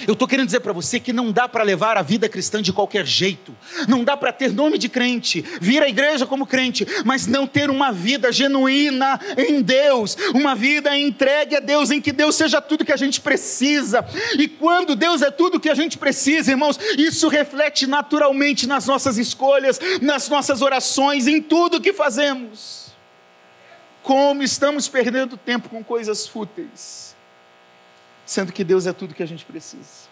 Eu 0.07 0.13
estou 0.13 0.29
querendo 0.29 0.47
dizer 0.47 0.61
para 0.61 0.73
você 0.73 1.01
que 1.01 1.13
não 1.13 1.33
dá 1.33 1.49
para 1.49 1.65
levar 1.65 1.97
a 1.97 2.03
vida 2.03 2.29
cristã 2.29 2.63
de 2.63 2.73
qualquer 2.73 3.05
jeito, 3.05 3.53
não 3.89 4.05
dá 4.05 4.17
para 4.17 4.33
ter 4.33 4.53
nome 4.53 4.79
de 4.79 4.89
crente, 4.89 5.45
vir 5.61 5.83
à 5.83 5.89
igreja 5.89 6.25
como 6.25 6.47
crente, 6.47 6.87
mas 7.05 7.27
não 7.27 7.49
ter 7.49 7.69
uma 7.69 7.91
vida 7.91 8.31
genuína 8.31 9.19
em 9.37 9.61
Deus, 9.61 10.17
uma 10.33 10.55
vida 10.55 10.97
entregue 10.97 11.57
a 11.57 11.61
Deus, 11.61 11.91
em 11.91 12.01
que 12.01 12.13
Deus 12.13 12.37
seja 12.37 12.61
tudo 12.61 12.85
que 12.85 12.93
a 12.93 12.97
gente 12.97 13.21
precisa. 13.21 14.07
E 14.39 14.47
quando 14.47 14.95
Deus 14.95 15.21
é 15.21 15.33
tudo 15.33 15.59
que 15.59 15.69
a 15.69 15.75
gente 15.75 15.99
precisa, 15.99 16.53
irmãos, 16.53 16.79
isso 16.97 17.27
reflete 17.27 17.89
naturalmente 17.89 18.69
nas 18.69 18.87
nossas 18.87 19.19
escolhas, 19.19 19.81
nas 20.01 20.29
nossas 20.29 20.63
orações, 20.63 21.27
em 21.27 21.43
tudo 21.43 21.81
que 21.81 21.93
fazemos. 21.93 22.86
Como 24.07 24.41
estamos 24.41 24.87
perdendo 24.89 25.37
tempo 25.37 25.69
com 25.69 25.83
coisas 25.83 26.29
fúteis 26.29 27.17
sendo 28.25 28.53
que 28.53 28.65
Deus 28.65 28.87
é 28.87 28.93
tudo 28.93 29.15
que 29.15 29.23
a 29.23 29.27
gente 29.27 29.45
precisa. 29.45 30.09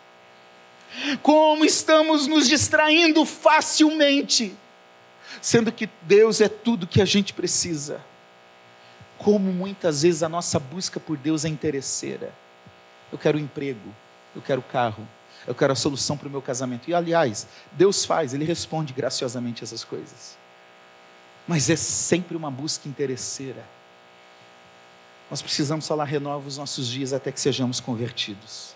Como 1.20 1.64
estamos 1.64 2.28
nos 2.28 2.48
distraindo 2.48 3.24
facilmente, 3.24 4.56
sendo 5.42 5.72
que 5.72 5.88
Deus 6.02 6.40
é 6.40 6.48
tudo 6.48 6.86
que 6.86 7.02
a 7.02 7.04
gente 7.04 7.32
precisa. 7.32 8.00
Como 9.18 9.52
muitas 9.52 10.02
vezes 10.02 10.22
a 10.22 10.28
nossa 10.28 10.60
busca 10.60 11.00
por 11.00 11.16
Deus 11.16 11.44
é 11.44 11.48
interesseira. 11.48 12.32
Eu 13.10 13.18
quero 13.18 13.36
um 13.36 13.40
emprego, 13.40 13.94
eu 14.34 14.40
quero 14.40 14.62
carro, 14.62 15.06
eu 15.46 15.54
quero 15.54 15.72
a 15.72 15.76
solução 15.76 16.16
para 16.16 16.28
o 16.28 16.30
meu 16.30 16.42
casamento. 16.42 16.88
E 16.88 16.94
aliás, 16.94 17.46
Deus 17.72 18.04
faz, 18.04 18.32
Ele 18.32 18.44
responde 18.44 18.92
graciosamente 18.92 19.64
essas 19.64 19.82
coisas. 19.82 20.38
Mas 21.46 21.68
é 21.68 21.76
sempre 21.76 22.36
uma 22.36 22.50
busca 22.50 22.88
interesseira. 22.88 23.64
Nós 25.30 25.40
precisamos 25.42 25.86
falar, 25.86 26.04
renova 26.04 26.46
os 26.46 26.58
nossos 26.58 26.86
dias 26.86 27.12
até 27.12 27.32
que 27.32 27.40
sejamos 27.40 27.80
convertidos 27.80 28.73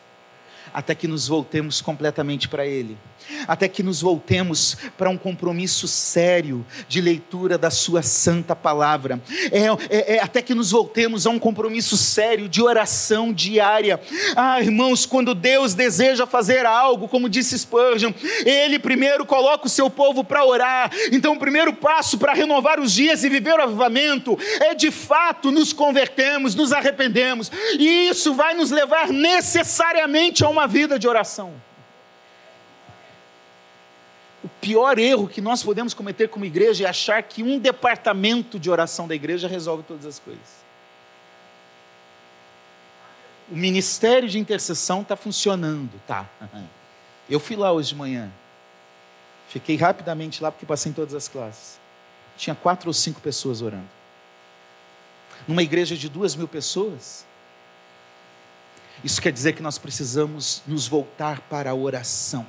até 0.72 0.94
que 0.94 1.08
nos 1.08 1.28
voltemos 1.28 1.80
completamente 1.80 2.48
para 2.48 2.66
Ele, 2.66 2.96
até 3.46 3.68
que 3.68 3.82
nos 3.82 4.00
voltemos 4.00 4.76
para 4.96 5.10
um 5.10 5.16
compromisso 5.16 5.86
sério 5.86 6.64
de 6.88 7.00
leitura 7.00 7.58
da 7.58 7.70
Sua 7.70 8.02
santa 8.02 8.54
palavra, 8.56 9.20
é, 9.50 9.66
é, 9.90 10.16
é, 10.16 10.22
até 10.22 10.42
que 10.42 10.54
nos 10.54 10.70
voltemos 10.70 11.26
a 11.26 11.30
um 11.30 11.38
compromisso 11.38 11.96
sério 11.96 12.48
de 12.48 12.62
oração 12.62 13.32
diária. 13.32 14.00
Ah, 14.36 14.60
irmãos, 14.60 15.06
quando 15.06 15.34
Deus 15.34 15.74
deseja 15.74 16.26
fazer 16.26 16.66
algo, 16.66 17.08
como 17.08 17.28
disse 17.28 17.58
Spurgeon, 17.58 18.12
Ele 18.44 18.78
primeiro 18.78 19.26
coloca 19.26 19.66
o 19.66 19.70
seu 19.70 19.90
povo 19.90 20.24
para 20.24 20.44
orar. 20.44 20.90
Então, 21.12 21.34
o 21.34 21.38
primeiro 21.38 21.72
passo 21.72 22.18
para 22.18 22.32
renovar 22.32 22.80
os 22.80 22.92
dias 22.92 23.24
e 23.24 23.28
viver 23.28 23.58
o 23.58 23.62
avivamento 23.62 24.38
é 24.60 24.74
de 24.74 24.90
fato 24.90 25.50
nos 25.50 25.72
convertemos, 25.72 26.54
nos 26.54 26.72
arrependemos, 26.72 27.50
e 27.78 28.08
isso 28.08 28.34
vai 28.34 28.54
nos 28.54 28.70
levar 28.70 29.08
necessariamente 29.08 30.44
a 30.44 30.48
uma 30.48 30.57
vida 30.66 30.98
de 30.98 31.06
oração. 31.06 31.54
O 34.42 34.48
pior 34.60 34.98
erro 34.98 35.28
que 35.28 35.40
nós 35.40 35.62
podemos 35.62 35.92
cometer 35.92 36.28
como 36.28 36.44
igreja 36.44 36.84
é 36.84 36.88
achar 36.88 37.22
que 37.22 37.42
um 37.42 37.58
departamento 37.58 38.58
de 38.58 38.70
oração 38.70 39.08
da 39.08 39.14
igreja 39.14 39.48
resolve 39.48 39.82
todas 39.82 40.06
as 40.06 40.18
coisas. 40.18 40.58
O 43.50 43.56
ministério 43.56 44.28
de 44.28 44.38
intercessão 44.38 45.02
está 45.02 45.16
funcionando, 45.16 46.00
tá? 46.06 46.26
Eu 47.28 47.40
fui 47.40 47.56
lá 47.56 47.72
hoje 47.72 47.90
de 47.90 47.94
manhã. 47.94 48.30
Fiquei 49.48 49.76
rapidamente 49.76 50.42
lá 50.42 50.52
porque 50.52 50.66
passei 50.66 50.90
em 50.90 50.94
todas 50.94 51.14
as 51.14 51.26
classes. 51.26 51.80
Tinha 52.36 52.54
quatro 52.54 52.88
ou 52.88 52.94
cinco 52.94 53.20
pessoas 53.20 53.60
orando. 53.60 53.88
Numa 55.46 55.62
igreja 55.62 55.96
de 55.96 56.08
duas 56.08 56.36
mil 56.36 56.46
pessoas, 56.46 57.26
isso 59.04 59.22
quer 59.22 59.32
dizer 59.32 59.52
que 59.52 59.62
nós 59.62 59.78
precisamos 59.78 60.62
nos 60.66 60.88
voltar 60.88 61.40
para 61.42 61.70
a 61.70 61.74
oração. 61.74 62.46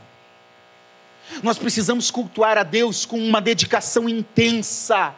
Nós 1.44 1.58
precisamos 1.60 2.10
cultuar 2.10 2.58
a 2.58 2.64
Deus 2.64 3.06
com 3.06 3.20
uma 3.20 3.40
dedicação 3.40 4.10
intensa. 4.10 5.14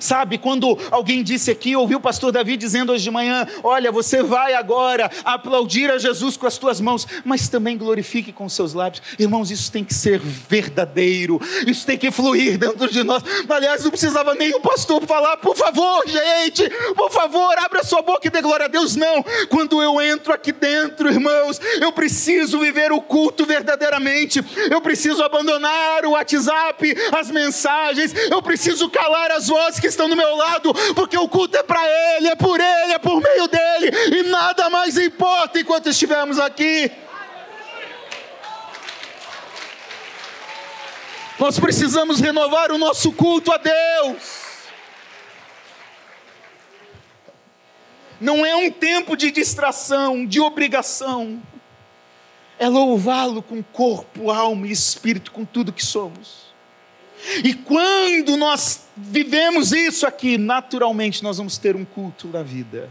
Sabe, 0.00 0.38
quando 0.38 0.78
alguém 0.90 1.22
disse 1.22 1.50
aqui, 1.50 1.74
ouviu 1.74 1.98
o 1.98 2.00
pastor 2.00 2.30
Davi 2.30 2.56
dizendo 2.56 2.92
hoje 2.92 3.04
de 3.04 3.10
manhã: 3.10 3.46
Olha, 3.62 3.90
você 3.90 4.22
vai 4.22 4.54
agora 4.54 5.10
aplaudir 5.24 5.90
a 5.90 5.98
Jesus 5.98 6.36
com 6.36 6.46
as 6.46 6.58
tuas 6.58 6.80
mãos, 6.80 7.06
mas 7.24 7.48
também 7.48 7.78
glorifique 7.78 8.32
com 8.32 8.44
os 8.44 8.52
seus 8.52 8.74
lábios. 8.74 9.02
Irmãos, 9.18 9.50
isso 9.50 9.72
tem 9.72 9.82
que 9.82 9.94
ser 9.94 10.18
verdadeiro, 10.20 11.40
isso 11.66 11.86
tem 11.86 11.96
que 11.96 12.10
fluir 12.10 12.58
dentro 12.58 12.90
de 12.90 13.02
nós. 13.02 13.22
Aliás, 13.48 13.82
não 13.82 13.90
precisava 13.90 14.34
nem 14.34 14.54
o 14.54 14.60
pastor 14.60 15.04
falar: 15.06 15.38
Por 15.38 15.56
favor, 15.56 16.06
gente, 16.06 16.68
por 16.94 17.10
favor, 17.10 17.58
abra 17.58 17.82
sua 17.82 18.02
boca 18.02 18.26
e 18.26 18.30
dê 18.30 18.42
glória 18.42 18.66
a 18.66 18.68
Deus. 18.68 18.96
Não, 18.96 19.24
quando 19.48 19.82
eu 19.82 20.00
entro 20.00 20.32
aqui 20.32 20.52
dentro, 20.52 21.08
irmãos, 21.08 21.60
eu 21.80 21.90
preciso 21.90 22.58
viver 22.60 22.92
o 22.92 23.00
culto 23.00 23.46
verdadeiramente, 23.46 24.44
eu 24.70 24.80
preciso 24.80 25.22
abandonar 25.22 26.04
o 26.04 26.10
WhatsApp, 26.10 26.94
as 27.18 27.30
mensagens, 27.30 28.12
eu 28.30 28.42
preciso 28.42 28.88
calar 28.90 29.30
as 29.30 29.48
vozes 29.48 29.69
que 29.78 29.86
estão 29.86 30.08
do 30.08 30.16
meu 30.16 30.34
lado, 30.34 30.72
porque 30.94 31.16
o 31.16 31.28
culto 31.28 31.56
é 31.56 31.62
para 31.62 31.80
Ele, 31.86 32.28
é 32.28 32.34
por 32.34 32.58
Ele, 32.58 32.92
é 32.92 32.98
por 32.98 33.20
meio 33.20 33.46
dEle, 33.46 34.18
e 34.18 34.22
nada 34.24 34.70
mais 34.70 34.96
importa 34.96 35.60
enquanto 35.60 35.88
estivermos 35.88 36.38
aqui. 36.38 36.90
Nós 41.38 41.58
precisamos 41.58 42.20
renovar 42.20 42.70
o 42.70 42.76
nosso 42.76 43.12
culto 43.12 43.50
a 43.50 43.56
Deus. 43.56 44.40
Não 48.20 48.44
é 48.44 48.54
um 48.54 48.70
tempo 48.70 49.16
de 49.16 49.30
distração, 49.30 50.26
de 50.26 50.38
obrigação. 50.38 51.42
É 52.58 52.68
louvá-lo 52.68 53.42
com 53.42 53.62
corpo, 53.62 54.30
alma 54.30 54.66
e 54.66 54.70
espírito, 54.70 55.32
com 55.32 55.46
tudo 55.46 55.72
que 55.72 55.82
somos. 55.82 56.49
E 57.44 57.54
quando 57.54 58.36
nós 58.36 58.86
vivemos 58.96 59.72
isso 59.72 60.06
aqui, 60.06 60.38
naturalmente 60.38 61.22
nós 61.22 61.38
vamos 61.38 61.58
ter 61.58 61.76
um 61.76 61.84
culto 61.84 62.28
na 62.28 62.42
vida. 62.42 62.90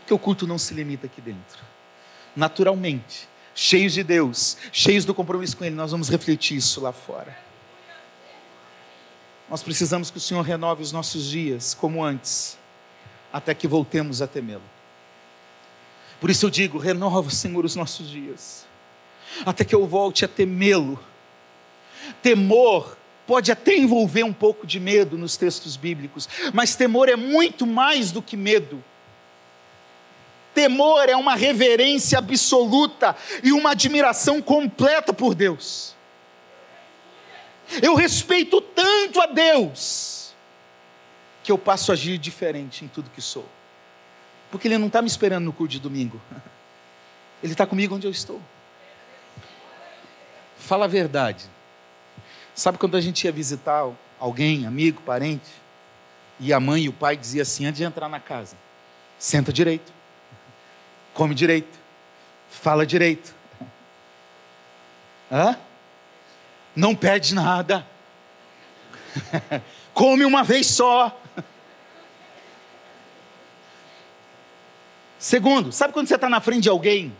Porque 0.00 0.12
o 0.12 0.18
culto 0.18 0.46
não 0.46 0.58
se 0.58 0.74
limita 0.74 1.06
aqui 1.06 1.20
dentro. 1.20 1.62
Naturalmente, 2.34 3.28
cheios 3.54 3.92
de 3.92 4.02
Deus, 4.02 4.56
cheios 4.72 5.04
do 5.04 5.14
compromisso 5.14 5.56
com 5.56 5.64
Ele, 5.64 5.76
nós 5.76 5.92
vamos 5.92 6.08
refletir 6.08 6.56
isso 6.56 6.80
lá 6.80 6.92
fora. 6.92 7.36
Nós 9.48 9.62
precisamos 9.62 10.10
que 10.10 10.16
o 10.16 10.20
Senhor 10.20 10.42
renove 10.42 10.82
os 10.82 10.92
nossos 10.92 11.28
dias 11.28 11.74
como 11.74 12.02
antes, 12.02 12.58
até 13.32 13.54
que 13.54 13.68
voltemos 13.68 14.22
a 14.22 14.26
temê-lo. 14.26 14.62
Por 16.20 16.30
isso 16.30 16.46
eu 16.46 16.50
digo: 16.50 16.78
renova, 16.78 17.30
Senhor, 17.30 17.64
os 17.64 17.76
nossos 17.76 18.08
dias, 18.08 18.66
até 19.44 19.64
que 19.64 19.74
eu 19.74 19.86
volte 19.86 20.24
a 20.24 20.28
temê-lo. 20.28 20.98
Temor 22.22 22.96
pode 23.32 23.50
até 23.50 23.74
envolver 23.74 24.24
um 24.24 24.32
pouco 24.32 24.66
de 24.66 24.78
medo 24.78 25.16
nos 25.16 25.38
textos 25.38 25.74
bíblicos, 25.74 26.28
mas 26.52 26.76
temor 26.76 27.08
é 27.08 27.16
muito 27.16 27.66
mais 27.66 28.12
do 28.12 28.20
que 28.20 28.36
medo. 28.36 28.84
Temor 30.52 31.08
é 31.08 31.16
uma 31.16 31.34
reverência 31.34 32.18
absoluta 32.18 33.16
e 33.42 33.50
uma 33.50 33.70
admiração 33.70 34.42
completa 34.42 35.14
por 35.14 35.34
Deus. 35.34 35.96
Eu 37.80 37.94
respeito 37.94 38.60
tanto 38.60 39.18
a 39.18 39.24
Deus 39.24 40.34
que 41.42 41.50
eu 41.50 41.56
passo 41.56 41.90
a 41.90 41.94
agir 41.94 42.18
diferente 42.18 42.84
em 42.84 42.88
tudo 42.88 43.08
que 43.08 43.22
sou. 43.22 43.48
Porque 44.50 44.68
Ele 44.68 44.76
não 44.76 44.88
está 44.88 45.00
me 45.00 45.08
esperando 45.08 45.46
no 45.46 45.54
culto 45.54 45.72
de 45.72 45.80
domingo. 45.80 46.20
Ele 47.42 47.52
está 47.52 47.66
comigo 47.66 47.94
onde 47.94 48.06
eu 48.06 48.10
estou. 48.10 48.42
Fala 50.58 50.84
a 50.84 50.88
verdade. 50.88 51.50
Sabe 52.54 52.78
quando 52.78 52.96
a 52.96 53.00
gente 53.00 53.24
ia 53.24 53.32
visitar 53.32 53.90
alguém, 54.18 54.66
amigo, 54.66 55.00
parente, 55.02 55.50
e 56.38 56.52
a 56.52 56.60
mãe 56.60 56.84
e 56.84 56.88
o 56.88 56.92
pai 56.92 57.16
diziam 57.16 57.42
assim 57.42 57.66
antes 57.66 57.78
de 57.78 57.84
entrar 57.84 58.08
na 58.08 58.20
casa: 58.20 58.56
senta 59.18 59.52
direito, 59.52 59.92
come 61.14 61.34
direito, 61.34 61.78
fala 62.50 62.84
direito. 62.84 63.34
Hã? 65.30 65.56
Não 66.76 66.94
pede 66.94 67.34
nada. 67.34 67.86
come 69.94 70.24
uma 70.24 70.42
vez 70.42 70.66
só. 70.66 71.18
Segundo, 75.18 75.70
sabe 75.70 75.92
quando 75.92 76.08
você 76.08 76.16
está 76.16 76.28
na 76.28 76.40
frente 76.40 76.64
de 76.64 76.68
alguém, 76.68 77.16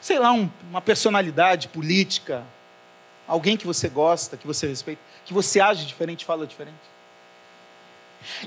sei 0.00 0.18
lá, 0.18 0.32
um, 0.32 0.50
uma 0.68 0.80
personalidade 0.80 1.68
política, 1.68 2.44
alguém 3.26 3.56
que 3.56 3.66
você 3.66 3.88
gosta, 3.88 4.36
que 4.36 4.46
você 4.46 4.66
respeita, 4.66 5.00
que 5.24 5.32
você 5.32 5.60
age 5.60 5.86
diferente, 5.86 6.24
fala 6.24 6.46
diferente? 6.46 6.94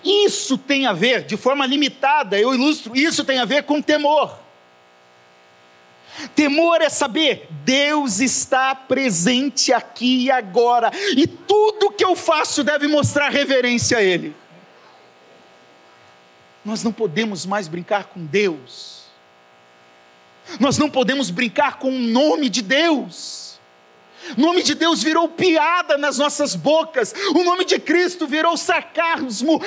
Isso 0.03 0.57
tem 0.57 0.85
a 0.85 0.93
ver, 0.93 1.23
de 1.23 1.37
forma 1.37 1.65
limitada, 1.65 2.39
eu 2.39 2.53
ilustro, 2.53 2.95
isso 2.95 3.23
tem 3.23 3.39
a 3.39 3.45
ver 3.45 3.63
com 3.63 3.81
temor. 3.81 4.37
Temor 6.35 6.81
é 6.81 6.89
saber, 6.89 7.47
Deus 7.63 8.19
está 8.19 8.73
presente 8.73 9.71
aqui 9.71 10.25
e 10.25 10.31
agora, 10.31 10.91
e 11.15 11.27
tudo 11.27 11.91
que 11.91 12.03
eu 12.03 12.15
faço 12.15 12.63
deve 12.63 12.87
mostrar 12.87 13.29
reverência 13.29 13.99
a 13.99 14.01
Ele. 14.01 14.35
Nós 16.65 16.83
não 16.83 16.91
podemos 16.91 17.45
mais 17.45 17.67
brincar 17.67 18.05
com 18.05 18.25
Deus, 18.25 19.03
nós 20.59 20.77
não 20.77 20.89
podemos 20.89 21.29
brincar 21.29 21.77
com 21.77 21.89
o 21.89 21.99
nome 21.99 22.49
de 22.49 22.61
Deus. 22.61 23.46
O 24.35 24.41
nome 24.41 24.63
de 24.63 24.73
Deus 24.73 25.03
virou 25.03 25.29
piada 25.29 25.97
nas 25.97 26.17
nossas 26.17 26.55
bocas. 26.55 27.13
O 27.35 27.43
nome 27.43 27.63
de 27.65 27.79
Cristo 27.79 28.25
virou 28.25 28.57
sarcasmo 28.57 29.61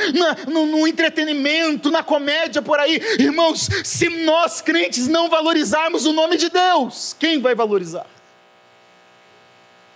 no, 0.47 0.67
no, 0.67 0.89
entretenimento, 0.89 1.91
na 1.91 2.03
comédia 2.03 2.61
por 2.61 2.79
aí. 2.79 3.01
Irmãos, 3.19 3.69
se 3.85 4.09
nós 4.25 4.61
crentes 4.61 5.07
não 5.07 5.29
valorizarmos 5.29 6.05
o 6.07 6.13
nome 6.13 6.37
de 6.37 6.49
Deus, 6.51 7.15
quem 7.19 7.41
vai 7.41 7.55
valorizar? 7.55 8.07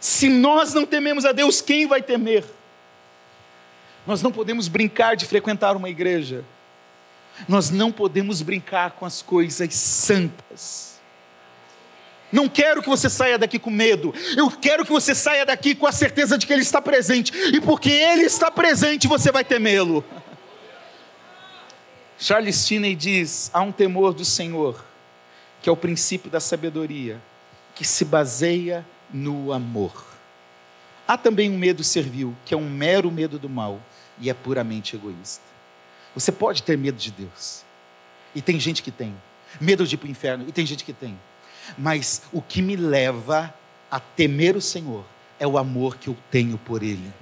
Se 0.00 0.28
nós 0.28 0.74
não 0.74 0.84
tememos 0.84 1.24
a 1.24 1.32
Deus, 1.32 1.60
quem 1.60 1.86
vai 1.86 2.02
temer? 2.02 2.44
Nós 4.06 4.22
não 4.22 4.30
podemos 4.30 4.68
brincar 4.68 5.16
de 5.16 5.24
frequentar 5.24 5.76
uma 5.76 5.88
igreja. 5.88 6.44
Nós 7.48 7.70
não 7.70 7.90
podemos 7.90 8.42
brincar 8.42 8.92
com 8.92 9.06
as 9.06 9.22
coisas 9.22 9.74
santas. 9.74 10.93
Não 12.34 12.48
quero 12.48 12.82
que 12.82 12.88
você 12.88 13.08
saia 13.08 13.38
daqui 13.38 13.60
com 13.60 13.70
medo. 13.70 14.12
Eu 14.36 14.50
quero 14.50 14.84
que 14.84 14.90
você 14.90 15.14
saia 15.14 15.46
daqui 15.46 15.72
com 15.72 15.86
a 15.86 15.92
certeza 15.92 16.36
de 16.36 16.44
que 16.48 16.52
Ele 16.52 16.62
está 16.62 16.82
presente. 16.82 17.32
E 17.54 17.60
porque 17.60 17.88
Ele 17.88 18.24
está 18.24 18.50
presente, 18.50 19.06
você 19.06 19.30
vai 19.30 19.44
temê-lo. 19.44 20.04
Charles 22.18 22.66
Finney 22.66 22.96
diz: 22.96 23.52
há 23.54 23.60
um 23.60 23.70
temor 23.70 24.12
do 24.12 24.24
Senhor, 24.24 24.84
que 25.62 25.68
é 25.68 25.72
o 25.72 25.76
princípio 25.76 26.28
da 26.28 26.40
sabedoria, 26.40 27.22
que 27.72 27.84
se 27.84 28.04
baseia 28.04 28.84
no 29.12 29.52
amor. 29.52 30.04
Há 31.06 31.16
também 31.16 31.48
um 31.48 31.56
medo 31.56 31.84
servil, 31.84 32.34
que 32.44 32.52
é 32.52 32.56
um 32.56 32.68
mero 32.68 33.12
medo 33.12 33.38
do 33.38 33.48
mal 33.48 33.80
e 34.18 34.28
é 34.28 34.34
puramente 34.34 34.96
egoísta. 34.96 35.44
Você 36.16 36.32
pode 36.32 36.64
ter 36.64 36.76
medo 36.76 36.96
de 36.96 37.12
Deus, 37.12 37.62
e 38.34 38.42
tem 38.42 38.58
gente 38.58 38.82
que 38.82 38.90
tem. 38.90 39.14
Medo 39.60 39.86
de 39.86 39.94
ir 39.94 39.98
para 39.98 40.08
o 40.08 40.10
inferno, 40.10 40.44
e 40.48 40.50
tem 40.50 40.66
gente 40.66 40.82
que 40.82 40.92
tem. 40.92 41.16
Mas 41.76 42.22
o 42.32 42.40
que 42.42 42.60
me 42.62 42.76
leva 42.76 43.52
a 43.90 44.00
temer 44.00 44.56
o 44.56 44.60
Senhor 44.60 45.04
é 45.38 45.46
o 45.46 45.58
amor 45.58 45.96
que 45.96 46.08
eu 46.08 46.16
tenho 46.30 46.58
por 46.58 46.82
Ele. 46.82 47.12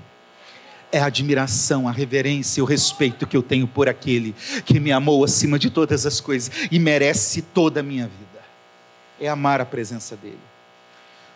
É 0.90 1.00
a 1.00 1.06
admiração, 1.06 1.88
a 1.88 1.92
reverência, 1.92 2.62
o 2.62 2.66
respeito 2.66 3.26
que 3.26 3.36
eu 3.36 3.42
tenho 3.42 3.66
por 3.66 3.88
aquele 3.88 4.34
que 4.64 4.78
me 4.78 4.92
amou 4.92 5.24
acima 5.24 5.58
de 5.58 5.70
todas 5.70 6.04
as 6.04 6.20
coisas 6.20 6.50
e 6.70 6.78
merece 6.78 7.40
toda 7.42 7.80
a 7.80 7.82
minha 7.82 8.06
vida. 8.06 8.42
É 9.18 9.28
amar 9.28 9.60
a 9.60 9.64
presença 9.64 10.16
dEle. 10.16 10.38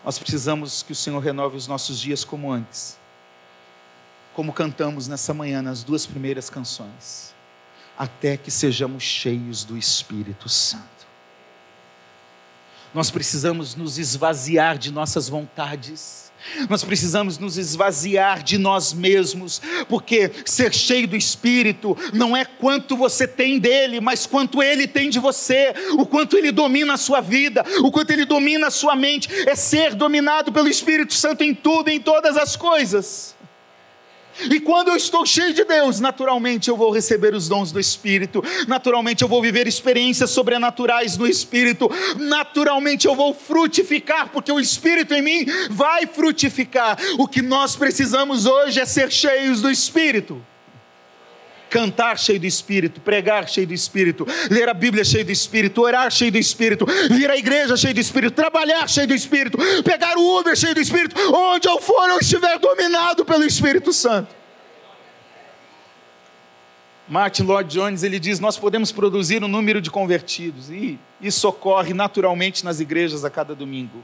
Nós 0.05 0.19
precisamos 0.19 0.83
que 0.83 0.93
o 0.93 0.95
Senhor 0.95 1.19
renove 1.19 1.57
os 1.57 1.67
nossos 1.67 1.99
dias 1.99 2.25
como 2.25 2.53
antes, 2.53 2.99
como 4.35 4.53
cantamos 4.53 5.09
nessa 5.09 5.33
manhã 5.33 5.63
nas 5.63 5.83
duas 5.83 6.07
primeiras 6.07 6.51
canções, 6.51 7.35
até 7.99 8.37
que 8.37 8.51
sejamos 8.51 9.03
cheios 9.03 9.65
do 9.65 9.77
Espírito 9.77 10.49
Santo 10.49 10.96
nós 12.97 13.11
precisamos 13.11 13.77
nos 13.77 13.99
esvaziar 13.99 14.79
de 14.79 14.91
nossas 14.91 15.29
vontades. 15.29 16.33
Nós 16.71 16.83
precisamos 16.83 17.37
nos 17.37 17.59
esvaziar 17.59 18.43
de 18.43 18.57
nós 18.57 18.95
mesmos, 18.95 19.61
porque 19.87 20.31
ser 20.47 20.73
cheio 20.73 21.07
do 21.07 21.15
Espírito 21.15 21.95
não 22.15 22.35
é 22.35 22.47
quanto 22.47 22.97
você 22.97 23.29
tem 23.29 23.59
dele, 23.59 24.01
mas 24.01 24.25
quanto 24.25 24.63
ele 24.63 24.89
tem 24.89 25.11
de 25.11 25.19
você, 25.19 25.75
o 25.99 26.07
quanto 26.07 26.39
ele 26.39 26.51
domina 26.51 26.95
a 26.95 26.97
sua 26.97 27.21
vida, 27.21 27.63
o 27.81 27.91
quanto 27.91 28.13
ele 28.13 28.25
domina 28.25 28.69
a 28.69 28.71
sua 28.71 28.97
mente, 28.97 29.29
é 29.47 29.55
ser 29.55 29.95
dominado 29.95 30.51
pelo 30.51 30.69
Espírito 30.69 31.13
Santo 31.13 31.45
em 31.45 31.55
tudo, 31.55 31.91
em 31.91 32.01
todas 32.01 32.35
as 32.39 32.57
coisas. 32.57 33.36
E 34.51 34.61
quando 34.61 34.89
eu 34.89 34.97
estou 34.97 35.25
cheio 35.25 35.53
de 35.53 35.65
Deus, 35.65 36.01
naturalmente 36.01 36.69
eu 36.69 36.77
vou 36.77 36.91
receber 36.91 37.35
os 37.35 37.49
dons 37.49 37.73
do 37.73 37.81
Espírito, 37.81 38.43
naturalmente 38.67 39.23
eu 39.23 39.29
vou 39.29 39.41
viver 39.41 39.67
experiências 39.67 40.31
sobrenaturais 40.31 41.17
no 41.17 41.27
Espírito, 41.27 41.91
naturalmente 42.17 43.07
eu 43.07 43.15
vou 43.15 43.35
frutificar, 43.35 44.31
porque 44.31 44.53
o 44.53 44.61
Espírito 44.61 45.15
em 45.15 45.23
mim 45.23 45.47
vai 45.71 46.07
frutificar. 46.07 46.99
O 47.19 47.27
que 47.27 47.43
nós 47.43 47.77
precisamos 47.77 48.47
hoje 48.47 48.81
é 48.81 48.85
ser 48.85 49.11
cheios 49.11 49.61
do 49.61 49.71
Espírito 49.71 50.43
cantar 51.77 52.19
cheio 52.19 52.41
do 52.41 52.47
Espírito, 52.47 53.03
pregar 53.03 53.47
cheio 53.47 53.67
do 53.67 53.75
Espírito, 53.75 54.27
ler 54.51 54.67
a 54.67 54.73
Bíblia 54.73 55.05
cheio 55.05 55.27
do 55.27 55.31
Espírito, 55.31 55.83
orar 55.83 56.11
cheio 56.11 56.33
do 56.33 56.39
Espírito, 56.39 56.87
vir 57.11 57.31
à 57.31 57.37
igreja 57.37 57.77
cheio 57.77 57.93
do 57.93 58.01
Espírito, 58.01 58.35
trabalhar 58.35 58.89
cheio 58.89 59.07
do 59.07 59.13
Espírito, 59.13 59.59
pegar 59.85 60.17
o 60.17 60.39
Uber 60.39 60.57
cheio 60.57 60.75
do 60.75 60.81
Espírito, 60.81 61.15
onde 61.35 61.69
eu 61.69 61.79
for 61.79 62.09
eu 62.09 62.19
estiver 62.19 62.59
dominado 62.59 63.27
pelo 63.27 63.45
Espírito 63.45 63.93
Santo. 63.93 64.35
Martin 67.07 67.43
Lloyd 67.43 67.71
Jones 67.71 68.03
ele 68.03 68.19
diz: 68.19 68.41
Nós 68.41 68.57
podemos 68.57 68.91
produzir 68.91 69.45
um 69.45 69.49
número 69.49 69.83
de 69.83 69.91
convertidos, 69.91 70.71
e 70.71 70.99
isso 71.21 71.47
ocorre 71.47 71.93
naturalmente 71.93 72.65
nas 72.65 72.81
igrejas 72.81 73.23
a 73.23 73.29
cada 73.29 73.55
domingo. 73.55 74.03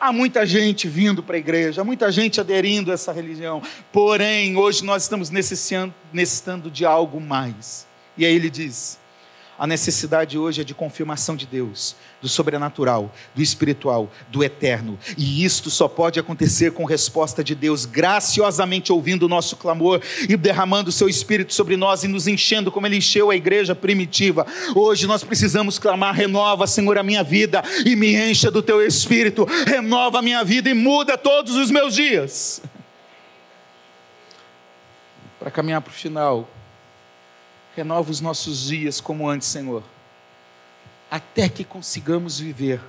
Há 0.00 0.12
muita 0.12 0.44
gente 0.44 0.88
vindo 0.88 1.22
para 1.22 1.36
a 1.36 1.38
igreja, 1.38 1.80
há 1.80 1.84
muita 1.84 2.10
gente 2.12 2.40
aderindo 2.40 2.90
a 2.90 2.94
essa 2.94 3.12
religião. 3.12 3.62
Porém, 3.92 4.56
hoje 4.56 4.84
nós 4.84 5.02
estamos 5.02 5.30
necessitando 5.30 6.70
de 6.70 6.84
algo 6.84 7.20
mais. 7.20 7.86
E 8.16 8.24
aí 8.24 8.34
ele 8.34 8.50
diz: 8.50 8.98
a 9.58 9.66
necessidade 9.66 10.36
hoje 10.36 10.60
é 10.60 10.64
de 10.64 10.74
confirmação 10.74 11.36
de 11.36 11.46
Deus, 11.46 11.94
do 12.20 12.28
sobrenatural, 12.28 13.14
do 13.34 13.42
espiritual, 13.42 14.10
do 14.28 14.42
eterno. 14.42 14.98
E 15.16 15.44
isto 15.44 15.70
só 15.70 15.86
pode 15.86 16.18
acontecer 16.18 16.72
com 16.72 16.84
resposta 16.84 17.44
de 17.44 17.54
Deus, 17.54 17.84
graciosamente 17.84 18.92
ouvindo 18.92 19.24
o 19.24 19.28
nosso 19.28 19.56
clamor 19.56 20.00
e 20.28 20.36
derramando 20.36 20.90
o 20.90 20.92
seu 20.92 21.08
espírito 21.08 21.54
sobre 21.54 21.76
nós 21.76 22.02
e 22.02 22.08
nos 22.08 22.26
enchendo 22.26 22.72
como 22.72 22.86
ele 22.86 22.96
encheu 22.96 23.30
a 23.30 23.36
igreja 23.36 23.74
primitiva. 23.74 24.46
Hoje 24.74 25.06
nós 25.06 25.22
precisamos 25.22 25.78
clamar: 25.78 26.14
renova, 26.14 26.66
Senhor, 26.66 26.98
a 26.98 27.02
minha 27.02 27.22
vida 27.22 27.62
e 27.84 27.94
me 27.94 28.14
encha 28.14 28.50
do 28.50 28.62
teu 28.62 28.84
espírito, 28.84 29.46
renova 29.66 30.18
a 30.18 30.22
minha 30.22 30.42
vida 30.42 30.68
e 30.68 30.74
muda 30.74 31.16
todos 31.16 31.54
os 31.56 31.70
meus 31.70 31.94
dias. 31.94 32.60
Para 35.38 35.50
caminhar 35.50 35.80
para 35.80 35.90
o 35.90 35.94
final, 35.94 36.48
renova 37.76 38.10
os 38.10 38.20
nossos 38.20 38.66
dias 38.66 39.00
como 39.00 39.28
antes, 39.28 39.48
Senhor, 39.48 39.82
até 41.10 41.48
que 41.48 41.64
consigamos 41.64 42.38
viver 42.38 42.80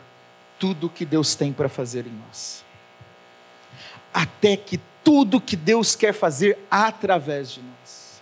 tudo 0.59 0.89
que 0.89 1.05
Deus 1.05 1.36
tem 1.36 1.51
para 1.51 1.67
fazer 1.67 2.07
em 2.07 2.13
nós. 2.27 2.63
Até 4.13 4.55
que 4.55 4.79
tudo 5.03 5.41
que 5.41 5.55
Deus 5.55 5.95
quer 5.95 6.13
fazer 6.13 6.57
através 6.69 7.51
de 7.51 7.61
nós. 7.61 8.21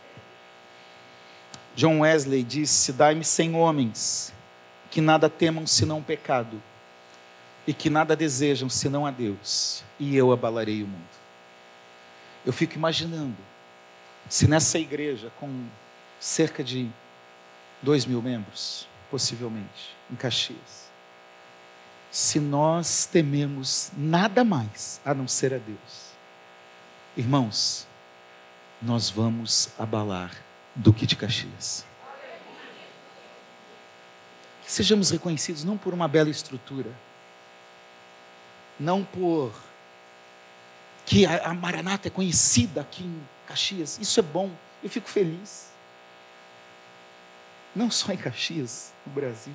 John 1.76 1.99
Wesley 1.99 2.43
disse: 2.43 2.91
Dai-me 2.91 3.24
cem 3.24 3.55
homens 3.55 4.34
que 4.89 5.01
nada 5.01 5.30
temam 5.30 5.66
senão 5.66 5.99
o 5.99 6.03
pecado 6.03 6.61
e 7.66 7.74
que 7.74 7.89
nada 7.89 8.16
desejam 8.16 8.70
senão 8.70 9.05
a 9.05 9.11
Deus, 9.11 9.84
e 9.99 10.16
eu 10.16 10.32
abalarei 10.32 10.84
o 10.84 10.88
mundo. 10.88 11.24
Eu 12.45 12.51
fico 12.51 12.76
imaginando 12.76 13.38
se 14.30 14.47
nessa 14.47 14.78
igreja, 14.78 15.32
com 15.39 15.66
cerca 16.24 16.63
de 16.63 16.89
2 17.82 18.05
mil 18.05 18.21
membros, 18.21 18.88
possivelmente, 19.09 19.95
em 20.11 20.15
Caxias. 20.15 20.91
Se 22.11 22.39
nós 22.39 23.05
tememos 23.05 23.91
nada 23.97 24.43
mais 24.43 25.01
a 25.03 25.13
não 25.13 25.28
ser 25.28 25.53
a 25.53 25.57
Deus, 25.57 26.13
Irmãos, 27.15 27.86
nós 28.82 29.07
vamos 29.07 29.69
abalar 29.78 30.36
Duque 30.76 31.05
de 31.05 31.15
Caxias. 31.15 31.86
Que 34.63 34.71
sejamos 34.71 35.11
reconhecidos 35.11 35.63
não 35.63 35.78
por 35.78 35.93
uma 35.93 36.07
bela 36.07 36.32
estrutura, 36.32 36.91
não 38.80 39.03
por 39.03 39.53
que 41.05 41.24
a, 41.24 41.53
Maranata 41.53 42.07
é 42.07 42.11
conhecida 42.11 42.82
aqui 42.82 43.03
em 43.03 43.28
Caxias. 43.45 43.99
Isso 44.01 44.19
é 44.19 44.24
bom, 44.24 44.49
eu 44.82 44.89
fico 44.89 45.07
feliz. 45.07 45.72
Não 47.76 47.89
só 47.89 48.11
em 48.11 48.17
Caxias, 48.17 48.93
no 49.05 49.11
Brasil, 49.11 49.53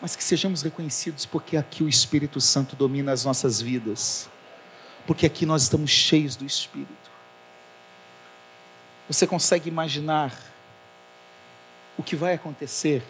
mas 0.00 0.16
que 0.16 0.24
sejamos 0.24 0.62
reconhecidos 0.62 1.24
porque 1.24 1.56
aqui 1.56 1.82
o 1.82 1.88
Espírito 1.88 2.40
Santo 2.40 2.74
domina 2.74 3.12
as 3.12 3.24
nossas 3.24 3.60
vidas, 3.60 4.28
porque 5.06 5.24
aqui 5.24 5.46
nós 5.46 5.62
estamos 5.62 5.90
cheios 5.90 6.36
do 6.36 6.44
Espírito. 6.44 7.10
Você 9.08 9.26
consegue 9.26 9.68
imaginar 9.68 10.36
o 11.96 12.02
que 12.02 12.16
vai 12.16 12.34
acontecer 12.34 13.02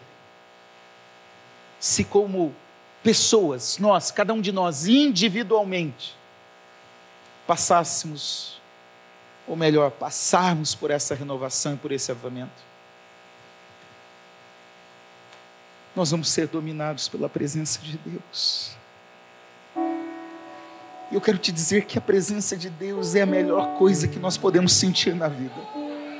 se, 1.79 2.03
como 2.03 2.55
pessoas, 3.03 3.77
nós, 3.77 4.11
cada 4.11 4.33
um 4.33 4.39
de 4.39 4.51
nós, 4.51 4.87
individualmente, 4.87 6.15
passássemos, 7.45 8.61
ou 9.47 9.55
melhor, 9.55 9.91
passarmos 9.91 10.73
por 10.73 10.91
essa 10.91 11.13
renovação 11.13 11.73
e 11.73 11.77
por 11.77 11.91
esse 11.91 12.11
avivamento? 12.11 12.72
Nós 15.95 16.11
vamos 16.11 16.29
ser 16.29 16.47
dominados 16.47 17.07
pela 17.07 17.29
presença 17.29 17.79
de 17.81 17.97
Deus. 17.97 18.71
E 21.11 21.15
eu 21.15 21.21
quero 21.21 21.37
te 21.37 21.51
dizer 21.51 21.85
que 21.85 21.97
a 21.97 22.01
presença 22.01 22.57
de 22.57 22.69
Deus 22.69 23.13
é 23.13 23.21
a 23.21 23.25
melhor 23.25 23.77
coisa 23.77 24.07
que 24.07 24.17
nós 24.17 24.35
podemos 24.35 24.73
sentir 24.73 25.13
na 25.13 25.27
vida. 25.27 25.53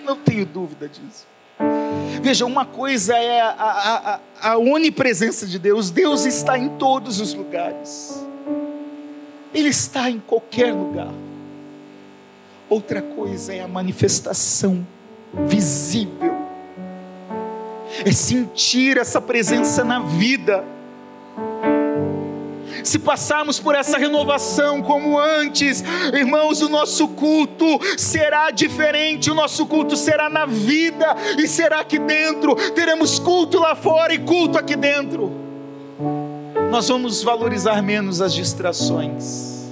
Não 0.05 0.15
tenho 0.15 0.45
dúvida 0.45 0.87
disso. 0.87 1.25
Veja, 2.21 2.45
uma 2.45 2.65
coisa 2.65 3.17
é 3.17 3.41
a, 3.41 3.49
a, 3.49 4.13
a, 4.13 4.51
a 4.51 4.57
onipresença 4.57 5.45
de 5.47 5.57
Deus, 5.57 5.89
Deus 5.89 6.25
está 6.25 6.57
em 6.57 6.69
todos 6.77 7.19
os 7.19 7.33
lugares, 7.33 8.23
Ele 9.53 9.69
está 9.69 10.09
em 10.09 10.19
qualquer 10.19 10.73
lugar. 10.73 11.13
Outra 12.69 13.01
coisa 13.01 13.53
é 13.53 13.61
a 13.61 13.67
manifestação 13.67 14.85
visível, 15.47 16.42
é 18.05 18.11
sentir 18.11 18.97
essa 18.97 19.21
presença 19.21 19.83
na 19.83 19.99
vida 19.99 20.63
se 22.83 22.99
passarmos 22.99 23.59
por 23.59 23.75
essa 23.75 23.97
renovação 23.97 24.81
como 24.81 25.17
antes, 25.17 25.83
irmãos, 26.13 26.61
o 26.61 26.69
nosso 26.69 27.07
culto 27.09 27.65
será 27.97 28.51
diferente, 28.51 29.31
o 29.31 29.33
nosso 29.33 29.65
culto 29.65 29.95
será 29.95 30.29
na 30.29 30.45
vida 30.45 31.15
e 31.37 31.47
será 31.47 31.79
aqui 31.79 31.97
dentro. 31.97 32.55
Teremos 32.71 33.19
culto 33.19 33.59
lá 33.59 33.75
fora 33.75 34.13
e 34.13 34.19
culto 34.19 34.57
aqui 34.57 34.75
dentro. 34.75 35.31
Nós 36.69 36.87
vamos 36.87 37.23
valorizar 37.23 37.81
menos 37.81 38.21
as 38.21 38.33
distrações, 38.33 39.69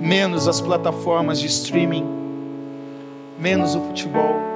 menos 0.00 0.46
as 0.46 0.60
plataformas 0.60 1.40
de 1.40 1.46
streaming, 1.46 2.06
menos 3.38 3.74
o 3.74 3.80
futebol, 3.80 4.51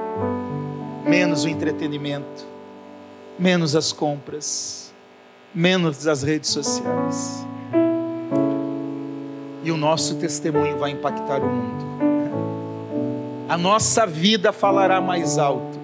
menos 1.07 1.43
o 1.43 1.49
entretenimento, 1.49 2.45
menos 3.39 3.75
as 3.75 3.91
compras 3.91 4.87
menos 5.57 6.03
das 6.03 6.21
redes 6.21 6.51
sociais. 6.51 7.45
E 9.63 9.71
o 9.71 9.75
nosso 9.75 10.15
testemunho 10.15 10.77
vai 10.77 10.91
impactar 10.91 11.41
o 11.41 11.47
mundo. 11.47 11.87
A 13.49 13.57
nossa 13.57 14.05
vida 14.05 14.53
falará 14.53 15.01
mais 15.01 15.39
alto. 15.39 15.77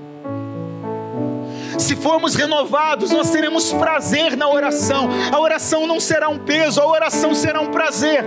Se 1.79 1.95
formos 1.95 2.35
renovados, 2.35 3.09
nós 3.09 3.31
teremos 3.31 3.73
prazer 3.73 4.37
na 4.37 4.47
oração. 4.47 5.09
A 5.31 5.39
oração 5.39 5.87
não 5.87 5.99
será 5.99 6.29
um 6.29 6.37
peso, 6.37 6.79
a 6.79 6.87
oração 6.87 7.33
será 7.33 7.59
um 7.59 7.71
prazer. 7.71 8.23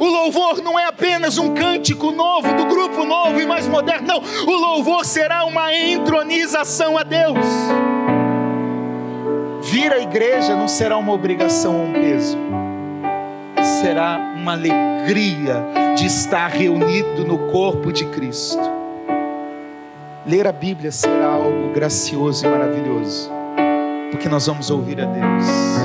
O 0.00 0.06
louvor 0.06 0.62
não 0.62 0.78
é 0.78 0.86
apenas 0.86 1.38
um 1.38 1.54
cântico 1.54 2.10
novo, 2.10 2.52
do 2.54 2.66
grupo 2.66 3.04
novo 3.04 3.40
e 3.40 3.46
mais 3.46 3.66
moderno, 3.66 4.06
não. 4.06 4.22
O 4.46 4.56
louvor 4.56 5.04
será 5.04 5.44
uma 5.44 5.74
entronização 5.74 6.96
a 6.96 7.02
Deus. 7.02 7.46
Vir 9.62 9.92
à 9.92 9.98
igreja 9.98 10.54
não 10.54 10.68
será 10.68 10.96
uma 10.96 11.12
obrigação 11.12 11.76
ou 11.76 11.84
um 11.86 11.92
peso, 11.92 12.38
será 13.80 14.18
uma 14.36 14.52
alegria 14.52 15.64
de 15.96 16.06
estar 16.06 16.48
reunido 16.48 17.24
no 17.24 17.50
corpo 17.50 17.92
de 17.92 18.06
Cristo. 18.06 18.78
Ler 20.24 20.46
a 20.46 20.52
Bíblia 20.52 20.92
será 20.92 21.26
algo 21.26 21.72
gracioso 21.72 22.46
e 22.46 22.48
maravilhoso, 22.48 23.30
porque 24.10 24.28
nós 24.28 24.46
vamos 24.46 24.70
ouvir 24.70 25.00
a 25.00 25.04
Deus. 25.04 25.77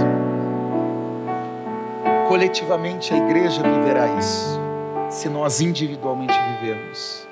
Coletivamente 2.33 3.13
a 3.13 3.17
igreja 3.17 3.61
viverá 3.61 4.07
isso, 4.17 4.59
se 5.07 5.29
nós 5.29 5.61
individualmente 5.61 6.33
vivermos. 6.59 7.27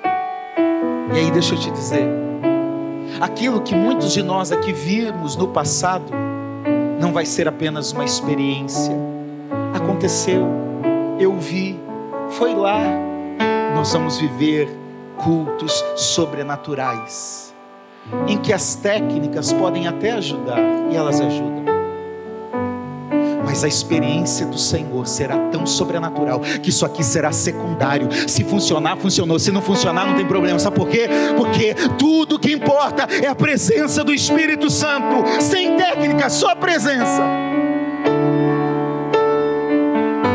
E 1.12 1.18
aí 1.18 1.28
deixa 1.32 1.56
eu 1.56 1.58
te 1.58 1.72
dizer, 1.72 2.08
aquilo 3.20 3.62
que 3.62 3.74
muitos 3.74 4.12
de 4.12 4.22
nós 4.22 4.52
aqui 4.52 4.72
vimos 4.72 5.34
no 5.34 5.48
passado, 5.48 6.04
não 7.00 7.12
vai 7.12 7.26
ser 7.26 7.48
apenas 7.48 7.90
uma 7.90 8.04
experiência. 8.04 8.96
Aconteceu, 9.74 10.46
eu 11.18 11.36
vi, 11.36 11.80
foi 12.38 12.54
lá. 12.54 12.78
Nós 13.74 13.92
vamos 13.92 14.18
viver 14.18 14.68
cultos 15.16 15.84
sobrenaturais, 15.96 17.52
em 18.28 18.38
que 18.38 18.52
as 18.52 18.76
técnicas 18.76 19.52
podem 19.52 19.88
até 19.88 20.12
ajudar, 20.12 20.60
e 20.92 20.94
elas 20.94 21.20
ajudam 21.20 21.71
mas 23.52 23.64
a 23.64 23.68
experiência 23.68 24.46
do 24.46 24.56
Senhor 24.56 25.06
será 25.06 25.36
tão 25.50 25.66
sobrenatural 25.66 26.40
que 26.40 26.70
isso 26.70 26.86
aqui 26.86 27.04
será 27.04 27.30
secundário. 27.32 28.08
Se 28.26 28.42
funcionar, 28.44 28.96
funcionou. 28.96 29.38
Se 29.38 29.52
não 29.52 29.60
funcionar, 29.60 30.06
não 30.06 30.14
tem 30.14 30.26
problema. 30.26 30.58
Sabe 30.58 30.74
por 30.74 30.88
quê? 30.88 31.06
Porque 31.36 31.74
tudo 31.98 32.38
que 32.38 32.50
importa 32.50 33.06
é 33.22 33.26
a 33.26 33.34
presença 33.34 34.02
do 34.02 34.14
Espírito 34.14 34.70
Santo, 34.70 35.22
sem 35.38 35.76
técnica, 35.76 36.30
só 36.30 36.54
presença. 36.54 37.22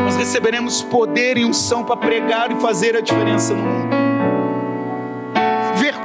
Nós 0.03 0.15
receberemos 0.15 0.83
poder 0.83 1.39
e 1.39 1.45
unção 1.45 1.83
para 1.83 1.97
pregar 1.97 2.51
e 2.51 2.61
fazer 2.61 2.95
a 2.95 3.01
diferença 3.01 3.55
no 3.55 3.63
mundo 3.63 4.06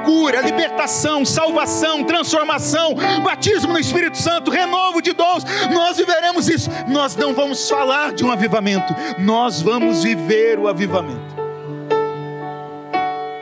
cura, 0.03 0.41
libertação, 0.41 1.25
salvação, 1.25 2.03
transformação, 2.03 2.95
batismo 3.23 3.73
no 3.73 3.79
Espírito 3.79 4.17
Santo, 4.17 4.51
renovo 4.51 5.01
de 5.01 5.13
dons. 5.13 5.43
Nós 5.73 5.97
viveremos 5.97 6.47
isso. 6.47 6.69
Nós 6.87 7.15
não 7.15 7.33
vamos 7.33 7.69
falar 7.69 8.13
de 8.13 8.23
um 8.23 8.31
avivamento, 8.31 8.93
nós 9.17 9.61
vamos 9.61 10.03
viver 10.03 10.59
o 10.59 10.67
avivamento. 10.67 11.33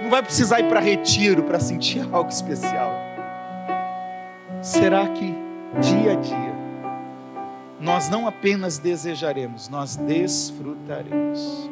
Não 0.02 0.10
vai 0.10 0.24
precisar 0.24 0.60
ir 0.60 0.68
para 0.68 0.80
retiro 0.80 1.44
para 1.44 1.60
sentir 1.60 2.08
algo 2.12 2.30
especial. 2.30 2.92
Será 4.62 5.08
que 5.08 5.36
dia 5.80 6.14
a 6.14 6.16
dia 6.16 6.62
nós 7.80 8.10
não 8.10 8.28
apenas 8.28 8.78
desejaremos, 8.78 9.68
nós 9.68 9.96
desfrutaremos. 9.96 11.68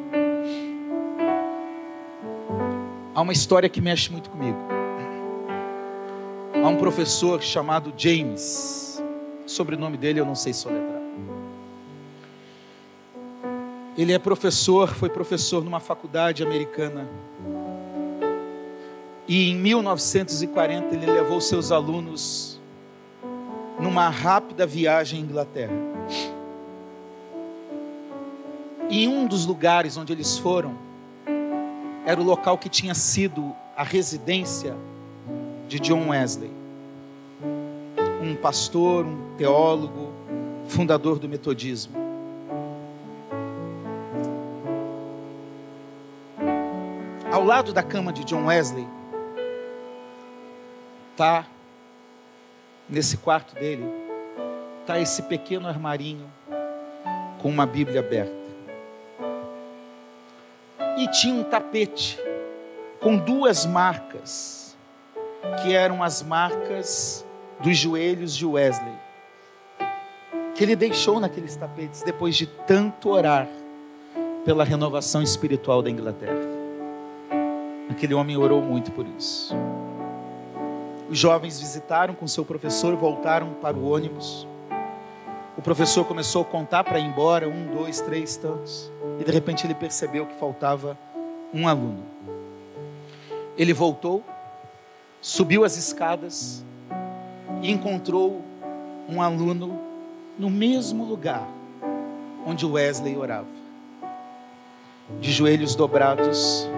Há 3.14 3.20
uma 3.20 3.32
história 3.32 3.68
que 3.68 3.80
mexe 3.80 4.10
muito 4.10 4.28
comigo 4.28 4.79
Há 6.52 6.68
um 6.68 6.76
professor 6.76 7.40
chamado 7.40 7.92
James, 7.96 9.02
sobrenome 9.46 9.96
dele 9.96 10.20
eu 10.20 10.26
não 10.26 10.34
sei 10.34 10.52
soletrar. 10.52 11.00
Ele 13.96 14.12
é 14.12 14.18
professor, 14.18 14.88
foi 14.88 15.08
professor 15.08 15.64
numa 15.64 15.80
faculdade 15.80 16.42
americana. 16.42 17.08
E 19.28 19.50
em 19.50 19.56
1940 19.56 20.94
ele 20.94 21.06
levou 21.06 21.40
seus 21.40 21.70
alunos 21.70 22.60
numa 23.78 24.08
rápida 24.08 24.66
viagem 24.66 25.20
à 25.20 25.22
Inglaterra. 25.22 25.74
E 28.90 29.06
um 29.06 29.26
dos 29.26 29.46
lugares 29.46 29.96
onde 29.96 30.12
eles 30.12 30.36
foram 30.36 30.76
era 32.04 32.20
o 32.20 32.24
local 32.24 32.58
que 32.58 32.68
tinha 32.68 32.94
sido 32.94 33.54
a 33.76 33.84
residência 33.84 34.76
de 35.70 35.78
John 35.78 36.08
Wesley, 36.08 36.50
um 38.20 38.34
pastor, 38.34 39.06
um 39.06 39.36
teólogo, 39.36 40.12
fundador 40.66 41.16
do 41.20 41.28
metodismo. 41.28 41.94
Ao 47.30 47.44
lado 47.44 47.72
da 47.72 47.84
cama 47.84 48.12
de 48.12 48.24
John 48.24 48.46
Wesley, 48.46 48.84
tá 51.16 51.46
nesse 52.88 53.18
quarto 53.18 53.54
dele, 53.54 53.84
tá 54.84 54.98
esse 54.98 55.22
pequeno 55.22 55.68
armarinho 55.68 56.26
com 57.40 57.48
uma 57.48 57.64
Bíblia 57.64 58.00
aberta. 58.00 58.34
E 60.98 61.06
tinha 61.12 61.32
um 61.32 61.44
tapete 61.44 62.18
com 62.98 63.16
duas 63.16 63.64
marcas, 63.64 64.59
que 65.62 65.74
eram 65.74 66.02
as 66.02 66.22
marcas 66.22 67.24
dos 67.60 67.76
joelhos 67.76 68.34
de 68.36 68.46
Wesley, 68.46 68.94
que 70.54 70.64
ele 70.64 70.76
deixou 70.76 71.20
naqueles 71.20 71.56
tapetes 71.56 72.02
depois 72.02 72.36
de 72.36 72.46
tanto 72.46 73.10
orar 73.10 73.48
pela 74.44 74.64
renovação 74.64 75.22
espiritual 75.22 75.82
da 75.82 75.90
Inglaterra. 75.90 76.48
Aquele 77.90 78.14
homem 78.14 78.36
orou 78.36 78.62
muito 78.62 78.90
por 78.92 79.06
isso. 79.18 79.54
Os 81.10 81.18
jovens 81.18 81.58
visitaram 81.58 82.14
com 82.14 82.26
seu 82.26 82.44
professor, 82.44 82.94
voltaram 82.94 83.52
para 83.54 83.76
o 83.76 83.90
ônibus. 83.90 84.46
O 85.58 85.62
professor 85.62 86.04
começou 86.04 86.42
a 86.42 86.44
contar 86.44 86.84
para 86.84 86.98
ir 87.00 87.04
embora, 87.04 87.48
um, 87.48 87.66
dois, 87.66 88.00
três, 88.00 88.36
tantos. 88.36 88.90
E 89.18 89.24
de 89.24 89.32
repente 89.32 89.66
ele 89.66 89.74
percebeu 89.74 90.24
que 90.24 90.34
faltava 90.36 90.96
um 91.52 91.66
aluno. 91.66 92.04
Ele 93.58 93.72
voltou, 93.72 94.24
subiu 95.20 95.64
as 95.64 95.76
escadas 95.76 96.64
e 97.62 97.70
encontrou 97.70 98.42
um 99.08 99.20
aluno 99.20 99.78
no 100.38 100.48
mesmo 100.48 101.04
lugar 101.04 101.46
onde 102.46 102.64
Wesley 102.64 103.16
orava, 103.16 103.46
de 105.20 105.30
joelhos 105.30 105.74
dobrados, 105.74 106.68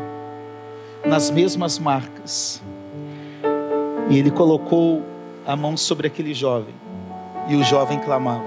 nas 1.05 1.31
mesmas 1.31 1.79
marcas. 1.79 2.63
E 4.11 4.19
ele 4.19 4.31
colocou 4.31 5.03
a 5.47 5.55
mão 5.55 5.77
sobre 5.77 6.07
aquele 6.07 6.35
jovem, 6.35 6.75
e 7.49 7.57
o 7.57 7.63
jovem 7.63 7.99
clamava: 8.01 8.45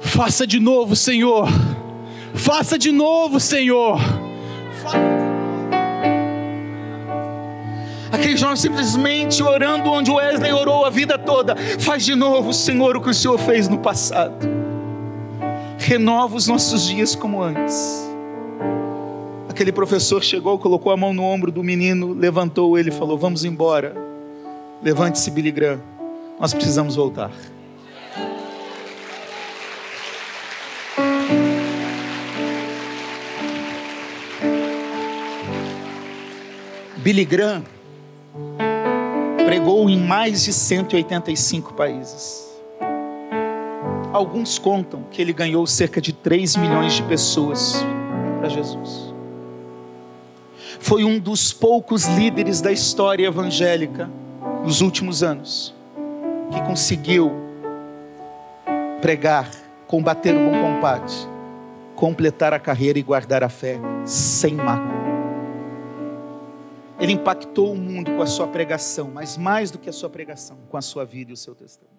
Faça 0.00 0.46
de 0.46 0.58
novo, 0.58 0.96
Senhor. 0.96 1.48
Faça 2.34 2.78
de 2.78 2.92
novo, 2.92 3.40
Senhor. 3.40 3.98
Faça 4.82 5.17
Jovem 8.38 8.56
simplesmente 8.56 9.42
orando 9.42 9.90
onde 9.90 10.12
Wesley 10.12 10.52
orou 10.52 10.84
a 10.84 10.90
vida 10.90 11.18
toda. 11.18 11.56
Faz 11.80 12.04
de 12.04 12.14
novo, 12.14 12.52
Senhor, 12.52 12.96
o 12.96 13.00
que 13.00 13.10
o 13.10 13.14
Senhor 13.14 13.36
fez 13.36 13.68
no 13.68 13.78
passado. 13.78 14.46
Renova 15.76 16.36
os 16.36 16.46
nossos 16.46 16.86
dias 16.86 17.16
como 17.16 17.42
antes. 17.42 18.08
Aquele 19.48 19.72
professor 19.72 20.22
chegou, 20.22 20.56
colocou 20.56 20.92
a 20.92 20.96
mão 20.96 21.12
no 21.12 21.24
ombro 21.24 21.50
do 21.50 21.64
menino, 21.64 22.12
levantou 22.12 22.78
ele 22.78 22.90
e 22.90 22.92
falou: 22.92 23.18
Vamos 23.18 23.44
embora. 23.44 23.96
Levante-se, 24.80 25.32
Billy 25.32 25.50
Graham. 25.50 25.80
Nós 26.38 26.54
precisamos 26.54 26.94
voltar. 26.94 27.32
Billy 36.98 37.24
Graham 37.24 37.64
pregou 39.68 39.90
em 39.90 39.98
mais 39.98 40.44
de 40.44 40.52
185 40.54 41.74
países. 41.74 42.48
Alguns 44.14 44.58
contam 44.58 45.02
que 45.10 45.20
ele 45.20 45.34
ganhou 45.34 45.66
cerca 45.66 46.00
de 46.00 46.10
3 46.10 46.56
milhões 46.56 46.94
de 46.94 47.02
pessoas 47.02 47.84
para 48.38 48.48
Jesus. 48.48 49.12
Foi 50.80 51.04
um 51.04 51.18
dos 51.18 51.52
poucos 51.52 52.06
líderes 52.06 52.62
da 52.62 52.72
história 52.72 53.26
evangélica 53.26 54.08
nos 54.64 54.80
últimos 54.80 55.22
anos 55.22 55.74
que 56.50 56.62
conseguiu 56.62 57.30
pregar, 59.02 59.50
combater 59.86 60.34
o 60.34 60.50
bom 60.50 60.62
combate, 60.62 61.28
completar 61.94 62.54
a 62.54 62.58
carreira 62.58 62.98
e 62.98 63.02
guardar 63.02 63.44
a 63.44 63.50
fé 63.50 63.78
sem 64.06 64.54
mácula. 64.54 64.97
Ele 67.00 67.12
impactou 67.12 67.72
o 67.72 67.76
mundo 67.76 68.10
com 68.16 68.22
a 68.22 68.26
sua 68.26 68.48
pregação, 68.48 69.10
mas 69.12 69.36
mais 69.36 69.70
do 69.70 69.78
que 69.78 69.88
a 69.88 69.92
sua 69.92 70.10
pregação, 70.10 70.58
com 70.68 70.76
a 70.76 70.82
sua 70.82 71.04
vida 71.04 71.30
e 71.30 71.34
o 71.34 71.36
seu 71.36 71.54
testemunho. 71.54 71.97